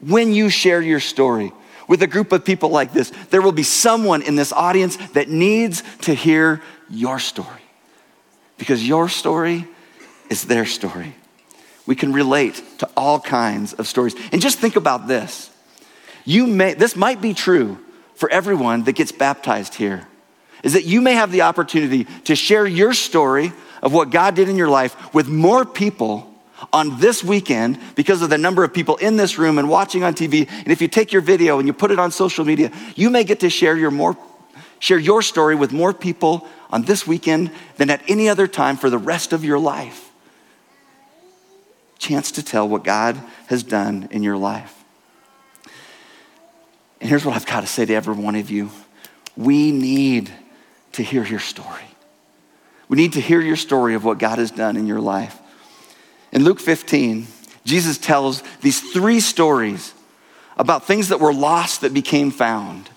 when 0.00 0.32
you 0.32 0.50
share 0.50 0.82
your 0.82 1.00
story 1.00 1.52
with 1.88 2.02
a 2.02 2.06
group 2.06 2.32
of 2.32 2.44
people 2.44 2.70
like 2.70 2.92
this, 2.92 3.10
there 3.30 3.42
will 3.42 3.52
be 3.52 3.62
someone 3.62 4.22
in 4.22 4.36
this 4.36 4.52
audience 4.52 4.96
that 5.12 5.28
needs 5.28 5.82
to 6.02 6.14
hear 6.14 6.62
your 6.90 7.18
story 7.18 7.48
because 8.58 8.86
your 8.86 9.08
story 9.08 9.66
is 10.30 10.44
their 10.44 10.64
story. 10.64 11.14
We 11.86 11.94
can 11.94 12.12
relate 12.12 12.62
to 12.78 12.88
all 12.96 13.20
kinds 13.20 13.74
of 13.74 13.86
stories. 13.86 14.14
And 14.32 14.40
just 14.40 14.58
think 14.58 14.76
about 14.76 15.06
this. 15.06 15.50
You 16.24 16.46
may, 16.46 16.74
this 16.74 16.96
might 16.96 17.20
be 17.20 17.34
true 17.34 17.78
for 18.14 18.30
everyone 18.30 18.84
that 18.84 18.92
gets 18.92 19.12
baptized 19.12 19.74
here 19.74 20.06
is 20.62 20.72
that 20.72 20.86
you 20.86 21.00
may 21.00 21.12
have 21.12 21.30
the 21.30 21.42
opportunity 21.42 22.04
to 22.24 22.34
share 22.34 22.66
your 22.66 22.94
story 22.94 23.52
of 23.82 23.92
what 23.92 24.10
God 24.10 24.34
did 24.34 24.48
in 24.48 24.56
your 24.56 24.68
life 24.68 25.12
with 25.12 25.28
more 25.28 25.64
people 25.66 26.33
on 26.72 26.98
this 27.00 27.22
weekend 27.22 27.78
because 27.94 28.22
of 28.22 28.30
the 28.30 28.38
number 28.38 28.64
of 28.64 28.72
people 28.72 28.96
in 28.96 29.16
this 29.16 29.38
room 29.38 29.58
and 29.58 29.68
watching 29.68 30.02
on 30.02 30.14
TV. 30.14 30.48
And 30.48 30.68
if 30.68 30.80
you 30.80 30.88
take 30.88 31.12
your 31.12 31.22
video 31.22 31.58
and 31.58 31.66
you 31.66 31.72
put 31.72 31.90
it 31.90 31.98
on 31.98 32.10
social 32.10 32.44
media, 32.44 32.70
you 32.94 33.10
may 33.10 33.24
get 33.24 33.40
to 33.40 33.50
share 33.50 33.76
your 33.76 33.90
more 33.90 34.16
share 34.80 34.98
your 34.98 35.22
story 35.22 35.54
with 35.54 35.72
more 35.72 35.94
people 35.94 36.46
on 36.68 36.82
this 36.82 37.06
weekend 37.06 37.50
than 37.76 37.88
at 37.88 38.02
any 38.06 38.28
other 38.28 38.46
time 38.46 38.76
for 38.76 38.90
the 38.90 38.98
rest 38.98 39.32
of 39.32 39.42
your 39.42 39.58
life. 39.58 40.10
Chance 41.98 42.32
to 42.32 42.42
tell 42.42 42.68
what 42.68 42.84
God 42.84 43.18
has 43.46 43.62
done 43.62 44.08
in 44.10 44.22
your 44.22 44.36
life. 44.36 44.84
And 47.00 47.08
here's 47.08 47.24
what 47.24 47.34
I've 47.34 47.46
got 47.46 47.62
to 47.62 47.66
say 47.66 47.86
to 47.86 47.94
every 47.94 48.14
one 48.14 48.34
of 48.34 48.50
you. 48.50 48.70
We 49.36 49.72
need 49.72 50.30
to 50.92 51.02
hear 51.02 51.24
your 51.24 51.40
story. 51.40 51.84
We 52.88 52.96
need 52.96 53.14
to 53.14 53.20
hear 53.20 53.40
your 53.40 53.56
story 53.56 53.94
of 53.94 54.04
what 54.04 54.18
God 54.18 54.38
has 54.38 54.50
done 54.50 54.76
in 54.76 54.86
your 54.86 55.00
life. 55.00 55.38
In 56.34 56.42
Luke 56.42 56.58
15, 56.58 57.28
Jesus 57.64 57.96
tells 57.96 58.42
these 58.60 58.80
three 58.92 59.20
stories 59.20 59.94
about 60.58 60.84
things 60.84 61.08
that 61.08 61.20
were 61.20 61.32
lost 61.32 61.80
that 61.80 61.94
became 61.94 62.30
found 62.30 62.90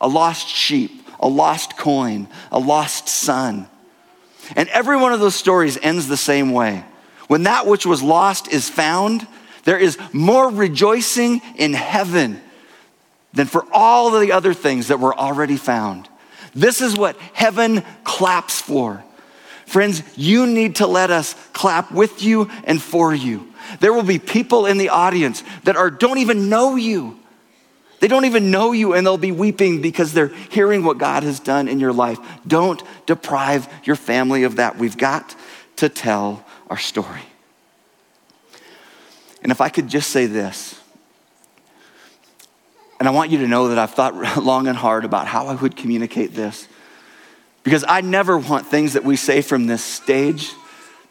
a 0.00 0.08
lost 0.08 0.48
sheep, 0.48 1.06
a 1.18 1.28
lost 1.28 1.76
coin, 1.76 2.28
a 2.52 2.58
lost 2.58 3.08
son. 3.08 3.68
And 4.54 4.68
every 4.68 4.96
one 4.96 5.12
of 5.12 5.20
those 5.20 5.34
stories 5.34 5.78
ends 5.80 6.06
the 6.06 6.16
same 6.16 6.52
way. 6.52 6.84
When 7.26 7.44
that 7.44 7.66
which 7.66 7.86
was 7.86 8.02
lost 8.02 8.52
is 8.52 8.68
found, 8.68 9.26
there 9.64 9.78
is 9.78 9.98
more 10.12 10.50
rejoicing 10.50 11.40
in 11.56 11.72
heaven 11.72 12.40
than 13.32 13.46
for 13.46 13.66
all 13.72 14.10
the 14.10 14.32
other 14.32 14.52
things 14.52 14.88
that 14.88 15.00
were 15.00 15.14
already 15.14 15.56
found. 15.56 16.08
This 16.54 16.80
is 16.80 16.96
what 16.96 17.16
heaven 17.32 17.82
claps 18.04 18.60
for. 18.60 19.02
Friends, 19.66 20.02
you 20.16 20.46
need 20.46 20.76
to 20.76 20.86
let 20.86 21.10
us 21.10 21.34
clap 21.52 21.90
with 21.90 22.22
you 22.22 22.50
and 22.64 22.80
for 22.80 23.14
you. 23.14 23.52
There 23.80 23.92
will 23.92 24.02
be 24.02 24.18
people 24.18 24.66
in 24.66 24.78
the 24.78 24.90
audience 24.90 25.42
that 25.64 25.76
are 25.76 25.90
don't 25.90 26.18
even 26.18 26.48
know 26.48 26.76
you. 26.76 27.18
They 28.00 28.08
don't 28.08 28.26
even 28.26 28.50
know 28.50 28.72
you 28.72 28.92
and 28.92 29.06
they'll 29.06 29.16
be 29.16 29.32
weeping 29.32 29.80
because 29.80 30.12
they're 30.12 30.28
hearing 30.28 30.84
what 30.84 30.98
God 30.98 31.22
has 31.22 31.40
done 31.40 31.68
in 31.68 31.80
your 31.80 31.92
life. 31.92 32.18
Don't 32.46 32.82
deprive 33.06 33.66
your 33.84 33.96
family 33.96 34.44
of 34.44 34.56
that. 34.56 34.76
We've 34.76 34.96
got 34.96 35.34
to 35.76 35.88
tell 35.88 36.44
our 36.68 36.76
story. 36.76 37.22
And 39.42 39.50
if 39.50 39.60
I 39.60 39.68
could 39.68 39.88
just 39.88 40.10
say 40.10 40.26
this, 40.26 40.80
and 42.98 43.08
I 43.08 43.10
want 43.10 43.30
you 43.30 43.38
to 43.38 43.48
know 43.48 43.68
that 43.68 43.78
I've 43.78 43.92
thought 43.92 44.36
long 44.42 44.66
and 44.66 44.76
hard 44.76 45.04
about 45.04 45.26
how 45.26 45.46
I 45.46 45.54
would 45.54 45.76
communicate 45.76 46.34
this. 46.34 46.68
Because 47.64 47.84
I 47.88 48.02
never 48.02 48.38
want 48.38 48.66
things 48.66 48.92
that 48.92 49.02
we 49.02 49.16
say 49.16 49.40
from 49.40 49.66
this 49.66 49.82
stage 49.82 50.52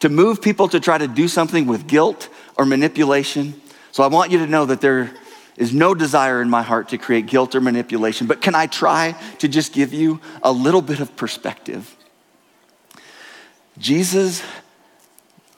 to 0.00 0.08
move 0.08 0.40
people 0.40 0.68
to 0.68 0.80
try 0.80 0.96
to 0.96 1.08
do 1.08 1.28
something 1.28 1.66
with 1.66 1.86
guilt 1.86 2.28
or 2.56 2.64
manipulation. 2.64 3.60
So 3.92 4.02
I 4.02 4.06
want 4.06 4.30
you 4.30 4.38
to 4.38 4.46
know 4.46 4.64
that 4.66 4.80
there 4.80 5.12
is 5.56 5.74
no 5.74 5.94
desire 5.94 6.40
in 6.40 6.48
my 6.48 6.62
heart 6.62 6.88
to 6.88 6.98
create 6.98 7.26
guilt 7.26 7.54
or 7.54 7.60
manipulation. 7.60 8.26
But 8.26 8.40
can 8.40 8.54
I 8.54 8.66
try 8.66 9.16
to 9.38 9.48
just 9.48 9.72
give 9.72 9.92
you 9.92 10.20
a 10.42 10.52
little 10.52 10.82
bit 10.82 11.00
of 11.00 11.14
perspective? 11.16 11.94
Jesus 13.78 14.42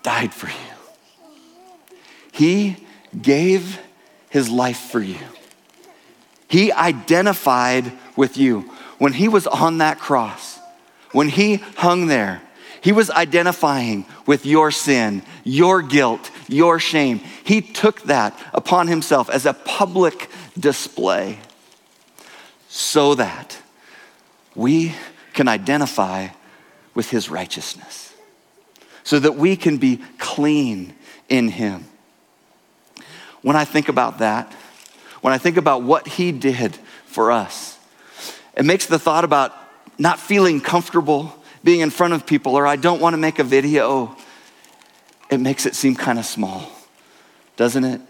died 0.03 0.33
for 0.33 0.49
you, 0.49 0.55
He 2.33 2.87
gave 3.21 3.79
His 4.31 4.49
life 4.49 4.79
for 4.79 5.01
you. 5.01 5.19
He 6.49 6.73
identified 6.73 7.93
with 8.17 8.37
you. 8.37 8.71
When 8.99 9.13
he 9.13 9.29
was 9.29 9.47
on 9.47 9.79
that 9.79 9.99
cross, 9.99 10.56
when 11.17 11.31
he 11.31 11.57
hung 11.77 12.09
there, 12.09 12.43
he 12.83 12.93
was 12.93 13.09
identifying 13.09 14.05
with 14.27 14.45
your 14.45 14.71
sin, 14.71 15.23
your 15.45 15.81
guilt, 15.81 16.31
your 16.47 16.79
shame. 16.79 17.23
He 17.43 17.63
took 17.63 18.03
that 18.03 18.39
upon 18.53 18.89
himself 18.89 19.31
as 19.31 19.47
a 19.47 19.55
public 19.55 20.29
display 20.61 21.39
so 22.69 23.15
that 23.15 23.59
we 24.55 24.95
can 25.33 25.49
identify 25.49 26.29
with 26.95 27.09
his 27.09 27.31
righteousness, 27.31 28.13
so 29.03 29.19
that 29.19 29.37
we 29.37 29.57
can 29.57 29.79
be 29.79 30.03
clean 30.19 30.93
in 31.31 31.49
him. 31.49 31.87
When 33.41 33.57
I 33.57 33.65
think 33.65 33.89
about 33.89 34.19
that, 34.19 34.53
when 35.23 35.33
I 35.33 35.39
think 35.39 35.57
about 35.57 35.81
what 35.81 36.07
he 36.07 36.31
did 36.31 36.77
for 37.07 37.33
us, 37.33 37.79
it 38.55 38.67
makes 38.67 38.85
the 38.85 38.99
thought 38.99 39.25
about 39.25 39.55
not 39.99 40.19
feeling 40.19 40.61
comfortable 40.61 41.33
being 41.65 41.81
in 41.81 41.91
front 41.91 42.15
of 42.15 42.27
people 42.27 42.55
or 42.55 42.67
I 42.67 42.77
don't 42.77 43.01
want 43.01 43.15
to 43.15 43.19
make 43.19 43.39
a 43.39 43.45
video, 43.45 44.17
it 45.31 45.39
makes 45.39 45.67
it 45.67 45.75
seem 45.75 45.95
kind 45.97 46.19
of 46.19 46.25
small, 46.25 46.71
doesn't 47.57 47.85
it? 47.85 48.01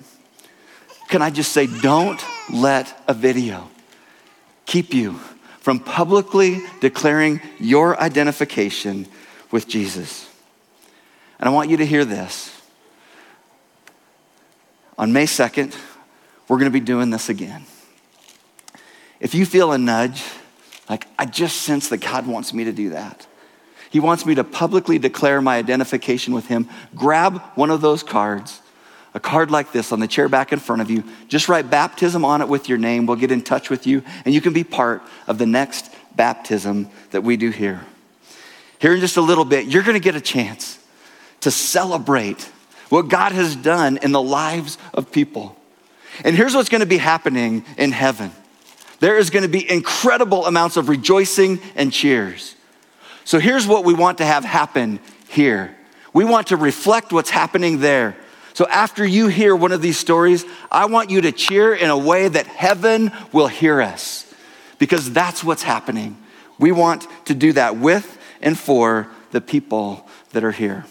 Can 1.09 1.22
I 1.22 1.31
just 1.31 1.53
say, 1.53 1.66
don't 1.66 2.22
let 2.53 2.92
a 3.09 3.14
video 3.14 3.70
keep 4.66 4.92
you 4.92 5.18
from 5.61 5.81
publicly 5.81 6.61
declaring 6.81 7.40
your 7.59 8.01
identification 8.01 9.07
with 9.51 9.66
Jesus. 9.66 10.29
And 11.40 11.49
I 11.49 11.53
want 11.53 11.70
you 11.70 11.79
to 11.79 11.87
hear 11.87 12.05
this. 12.05 12.53
On 14.99 15.12
May 15.12 15.25
2nd, 15.25 15.77
we're 16.49 16.59
going 16.59 16.70
to 16.70 16.79
be 16.79 16.81
doing 16.81 17.11
this 17.11 17.29
again. 17.29 17.64
If 19.18 19.35
you 19.35 19.44
feel 19.44 19.72
a 19.72 19.79
nudge, 19.79 20.22
like 20.88 21.07
I 21.18 21.27
just 21.27 21.62
sense 21.62 21.88
that 21.88 21.99
God 21.99 22.27
wants 22.27 22.53
me 22.53 22.64
to 22.64 22.72
do 22.72 22.90
that. 22.90 23.27
He 23.90 24.01
wants 24.01 24.27
me 24.27 24.35
to 24.35 24.44
publicly 24.44 24.99
declare 24.99 25.40
my 25.40 25.57
identification 25.57 26.35
with 26.35 26.46
Him. 26.46 26.68
Grab 26.94 27.40
one 27.55 27.70
of 27.70 27.81
those 27.81 28.03
cards 28.03 28.61
a 29.16 29.20
card 29.20 29.51
like 29.51 29.72
this 29.72 29.92
on 29.92 29.99
the 29.99 30.07
chair 30.07 30.29
back 30.29 30.53
in 30.53 30.59
front 30.59 30.83
of 30.83 30.90
you. 30.90 31.03
Just 31.27 31.49
write 31.49 31.70
baptism 31.70 32.22
on 32.22 32.42
it 32.42 32.49
with 32.49 32.68
your 32.68 32.77
name. 32.77 33.07
We'll 33.07 33.16
get 33.16 33.33
in 33.33 33.40
touch 33.40 33.70
with 33.70 33.87
you, 33.87 34.03
and 34.27 34.35
you 34.35 34.42
can 34.42 34.53
be 34.53 34.62
part 34.62 35.03
of 35.27 35.38
the 35.38 35.46
next 35.46 35.90
baptism 36.14 36.90
that 37.12 37.22
we 37.22 37.38
do 37.38 37.49
here. 37.49 37.81
Here 38.79 38.92
in 38.92 39.01
just 39.01 39.16
a 39.16 39.22
little 39.22 39.46
bit, 39.46 39.68
you're 39.68 39.83
going 39.83 39.94
to 39.96 40.05
get 40.05 40.16
a 40.16 40.20
chance 40.20 40.79
to 41.40 41.51
celebrate 41.51 42.42
what 42.90 43.09
God 43.09 43.33
has 43.33 43.57
done 43.57 43.96
in 44.03 44.12
the 44.12 44.20
lives 44.20 44.77
of 44.92 45.11
people. 45.11 45.57
And 46.22 46.37
here's 46.37 46.55
what's 46.55 46.68
going 46.68 46.83
to 46.83 46.87
be 46.87 46.99
happening 46.99 47.64
in 47.79 47.92
heaven 47.92 48.33
there 49.01 49.19
is 49.19 49.31
going 49.31 49.43
to 49.43 49.49
be 49.49 49.71
incredible 49.71 50.47
amounts 50.47 50.77
of 50.77 50.89
rejoicing 50.89 51.61
and 51.75 51.93
cheers. 51.93 52.55
So 53.25 53.39
here's 53.39 53.67
what 53.67 53.85
we 53.85 53.95
want 53.95 54.19
to 54.19 54.25
have 54.25 54.45
happen 54.45 55.01
here 55.29 55.77
we 56.13 56.25
want 56.25 56.47
to 56.47 56.57
reflect 56.57 57.13
what's 57.13 57.29
happening 57.29 57.81
there 57.81 58.17
so 58.57 58.67
after 58.69 59.05
you 59.05 59.27
hear 59.27 59.55
one 59.55 59.71
of 59.71 59.83
these 59.83 59.99
stories, 59.99 60.47
I 60.73 60.87
want 60.87 61.11
you 61.11 61.21
to 61.21 61.31
cheer 61.31 61.75
in 61.75 61.91
a 61.91 61.99
way 61.99 62.27
that 62.27 62.47
heaven 62.47 63.13
will 63.31 63.49
hear 63.49 63.83
us 63.83 64.33
because 64.79 65.13
that's 65.13 65.45
what's 65.45 65.63
happening. 65.63 66.17
We 66.59 66.73
want 66.73 67.07
to 67.27 67.35
do 67.35 67.53
that 67.53 67.77
with 67.77 68.19
and 68.41 68.59
for 68.59 69.09
the 69.31 69.43
people 69.43 70.09
that 70.33 70.43
are 70.43 70.53
here. 70.53 70.87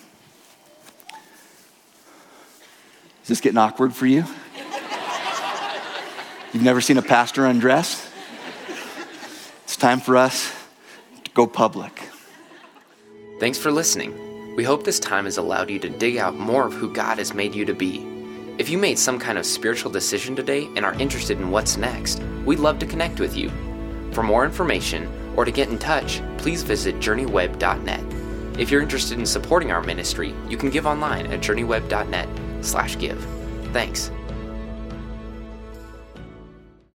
Is 3.23 3.29
this 3.29 3.41
getting 3.41 3.57
awkward 3.57 3.95
for 3.95 4.05
you? 4.05 4.25
You've 6.55 6.63
never 6.63 6.79
seen 6.79 6.97
a 6.97 7.01
pastor 7.01 7.45
undress? 7.45 8.09
It's 9.65 9.75
time 9.75 9.99
for 9.99 10.15
us 10.15 10.53
to 11.25 11.31
go 11.31 11.47
public. 11.47 12.07
Thanks 13.41 13.57
for 13.57 13.71
listening. 13.71 14.55
We 14.55 14.63
hope 14.63 14.85
this 14.85 15.01
time 15.01 15.25
has 15.25 15.35
allowed 15.35 15.69
you 15.69 15.79
to 15.79 15.89
dig 15.89 16.15
out 16.15 16.33
more 16.33 16.65
of 16.65 16.71
who 16.71 16.93
God 16.93 17.17
has 17.17 17.33
made 17.33 17.53
you 17.53 17.65
to 17.65 17.73
be. 17.73 18.07
If 18.57 18.69
you 18.69 18.77
made 18.77 18.97
some 18.97 19.19
kind 19.19 19.37
of 19.37 19.45
spiritual 19.45 19.91
decision 19.91 20.33
today 20.33 20.69
and 20.77 20.85
are 20.85 20.93
interested 20.93 21.37
in 21.37 21.51
what's 21.51 21.75
next, 21.75 22.21
we'd 22.45 22.59
love 22.59 22.79
to 22.79 22.85
connect 22.85 23.19
with 23.19 23.35
you. 23.35 23.51
For 24.13 24.23
more 24.23 24.45
information 24.45 25.11
or 25.35 25.43
to 25.43 25.51
get 25.51 25.67
in 25.67 25.77
touch, 25.77 26.21
please 26.37 26.63
visit 26.63 26.99
journeyweb.net. 26.99 28.57
If 28.57 28.71
you're 28.71 28.81
interested 28.81 29.19
in 29.19 29.25
supporting 29.25 29.73
our 29.73 29.83
ministry, 29.83 30.33
you 30.47 30.55
can 30.55 30.69
give 30.69 30.85
online 30.85 31.27
at 31.27 31.41
journeyweb.net/give. 31.41 33.27
Thanks. 33.73 34.09